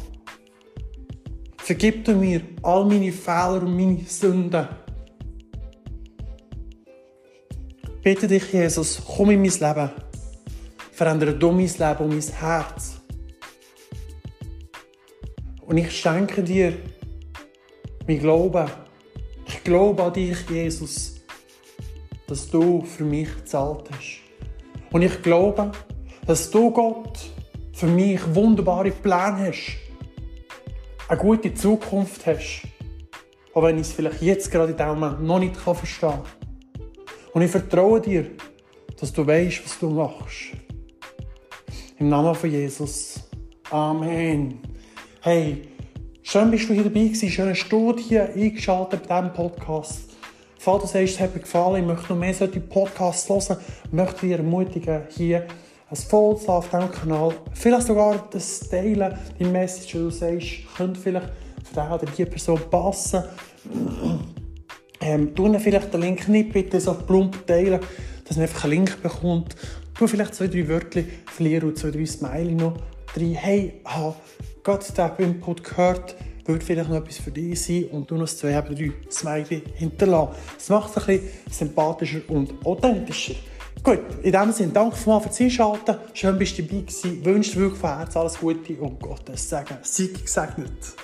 Vergib 1.57 2.05
du 2.05 2.13
mir 2.13 2.41
all 2.61 2.85
meine 2.85 3.11
Fehler 3.11 3.61
und 3.61 3.75
meine 3.75 4.01
Sünden. 4.05 4.67
Ich 7.83 8.01
bitte 8.03 8.27
dich, 8.27 8.53
Jesus, 8.53 9.01
komm 9.05 9.31
in 9.31 9.41
mein 9.41 9.51
Leben. 9.51 10.06
Verändere 10.97 11.35
du 11.35 11.51
mein 11.51 11.67
Leben 11.67 11.99
und 11.99 12.09
mein 12.09 12.21
Herz. 12.21 13.01
Und 15.61 15.77
ich 15.77 15.91
schenke 15.91 16.43
dir 16.43 16.73
mein 18.07 18.19
Glauben. 18.19 18.67
Ich 19.45 19.63
glaube 19.63 20.03
an 20.03 20.13
dich, 20.13 20.37
Jesus 20.49 21.17
dass 22.27 22.49
du 22.49 22.81
für 22.81 23.05
mich 23.05 23.33
gezahlt 23.33 23.89
hast. 23.89 24.19
Und 24.91 25.01
ich 25.01 25.21
glaube, 25.21 25.71
dass 26.25 26.51
du, 26.51 26.71
Gott, 26.71 27.17
für 27.73 27.87
mich 27.87 28.19
wunderbare 28.35 28.91
Pläne 28.91 29.47
hast. 29.47 29.77
Eine 31.07 31.19
gute 31.19 31.53
Zukunft 31.53 32.25
hast. 32.25 32.63
Auch 33.53 33.63
wenn 33.63 33.77
ich 33.77 33.87
es 33.87 33.93
vielleicht 33.93 34.21
jetzt 34.21 34.51
gerade 34.51 34.71
in 34.71 34.77
diesem 34.77 34.99
Moment 34.99 35.23
noch 35.23 35.39
nicht 35.39 35.55
verstehen 35.55 36.09
kann. 36.09 36.21
Und 37.33 37.41
ich 37.41 37.51
vertraue 37.51 38.01
dir, 38.01 38.31
dass 38.99 39.13
du 39.13 39.25
weißt, 39.25 39.63
was 39.63 39.79
du 39.79 39.89
machst. 39.89 40.66
Im 41.99 42.09
Namen 42.09 42.35
von 42.35 42.51
Jesus. 42.51 43.19
Amen. 43.71 44.59
Hey, 45.21 45.63
schön 46.21 46.51
bist 46.51 46.69
du 46.69 46.73
hier 46.73 46.83
dabei 46.83 47.05
gewesen. 47.05 47.27
Schön 47.27 47.49
hast 47.49 47.69
du 47.69 47.97
hier 47.97 48.31
eingeschaltet 48.35 49.07
bei 49.07 49.19
diesem 49.19 49.33
Podcast. 49.33 50.11
Falls 50.59 50.83
du 50.83 50.87
sagst, 50.89 51.15
es 51.15 51.19
hat 51.19 51.33
mir 51.33 51.41
gefallen, 51.41 51.81
ich 51.81 51.87
möchte 51.87 52.13
noch 52.13 52.19
mehr 52.19 52.35
solche 52.35 52.59
Podcasts 52.59 53.27
hören, 53.27 53.57
möchte 53.89 54.13
ich 54.13 54.21
dich 54.21 54.31
ermutigen, 54.33 55.01
hier 55.09 55.47
ein 55.89 55.95
Follow 55.95 56.39
auf 56.45 56.69
diesem 56.69 56.91
Kanal, 56.91 57.33
vielleicht 57.53 57.87
sogar 57.87 58.27
das 58.29 58.59
Teilen, 58.69 59.17
die 59.39 59.45
Message, 59.45 59.93
die 59.93 59.97
du 59.97 60.11
sagst, 60.11 60.75
könnte 60.77 60.99
vielleicht 60.99 61.31
für 61.63 61.81
den 61.81 61.91
oder 61.91 62.05
die 62.05 62.25
Person 62.25 62.59
passen. 62.69 63.23
Ähm, 65.01 65.33
tu 65.33 65.51
vielleicht 65.57 65.91
den 65.91 66.01
Link 66.01 66.27
nicht 66.27 66.53
bitte 66.53 66.79
so 66.79 66.93
plump 66.93 67.47
teilen, 67.47 67.79
dass 68.23 68.37
man 68.37 68.43
einfach 68.43 68.65
einen 68.65 68.73
Link 68.73 69.01
bekommt. 69.01 69.55
Tu 69.97 70.05
vielleicht 70.05 70.35
zwei, 70.35 70.47
drei 70.47 70.67
Wörter 70.67 71.01
verlieren 71.37 71.69
und 71.69 71.77
zwei, 71.77 71.91
drei 71.91 72.05
Smiley 72.05 72.55
noch 72.55 72.75
rein. 73.15 73.33
Hey, 73.33 73.81
habe 73.85 74.15
Gott 74.63 74.83
diesen 74.87 75.17
Input 75.17 75.63
gehört 75.63 76.15
würde 76.47 76.63
vielleicht 76.63 76.89
noch 76.89 76.97
etwas 76.97 77.17
für 77.17 77.31
dich 77.31 77.61
sein 77.61 77.85
und 77.91 78.09
du 78.09 78.15
noch 78.15 78.27
zwei 78.27 78.57
oder 78.57 78.73
drei 78.73 78.91
Smiley 79.09 79.63
hinterlassen. 79.75 80.35
Das 80.55 80.69
macht 80.69 80.95
es 80.95 80.97
ein 80.97 81.19
bisschen 81.19 81.29
sympathischer 81.51 82.21
und 82.29 82.53
authentischer. 82.65 83.35
Gut, 83.83 83.99
in 84.23 84.31
diesem 84.31 84.51
Sinne, 84.51 84.71
danke 84.73 84.95
fürs 84.95 85.39
Einschalten. 85.39 85.95
Schön, 86.13 86.37
bist 86.37 86.57
du 86.57 86.63
dabei 86.63 86.81
gewesen. 86.81 87.25
Wünsche 87.25 87.51
dir 87.51 87.59
wirklich 87.59 87.79
von 87.79 87.97
Herzen 87.97 88.17
alles 88.17 88.39
Gute 88.39 88.73
und 88.73 88.99
Gottes 88.99 89.49
Segen. 89.49 89.77
Sei 89.81 90.07
gesegnet. 90.07 90.95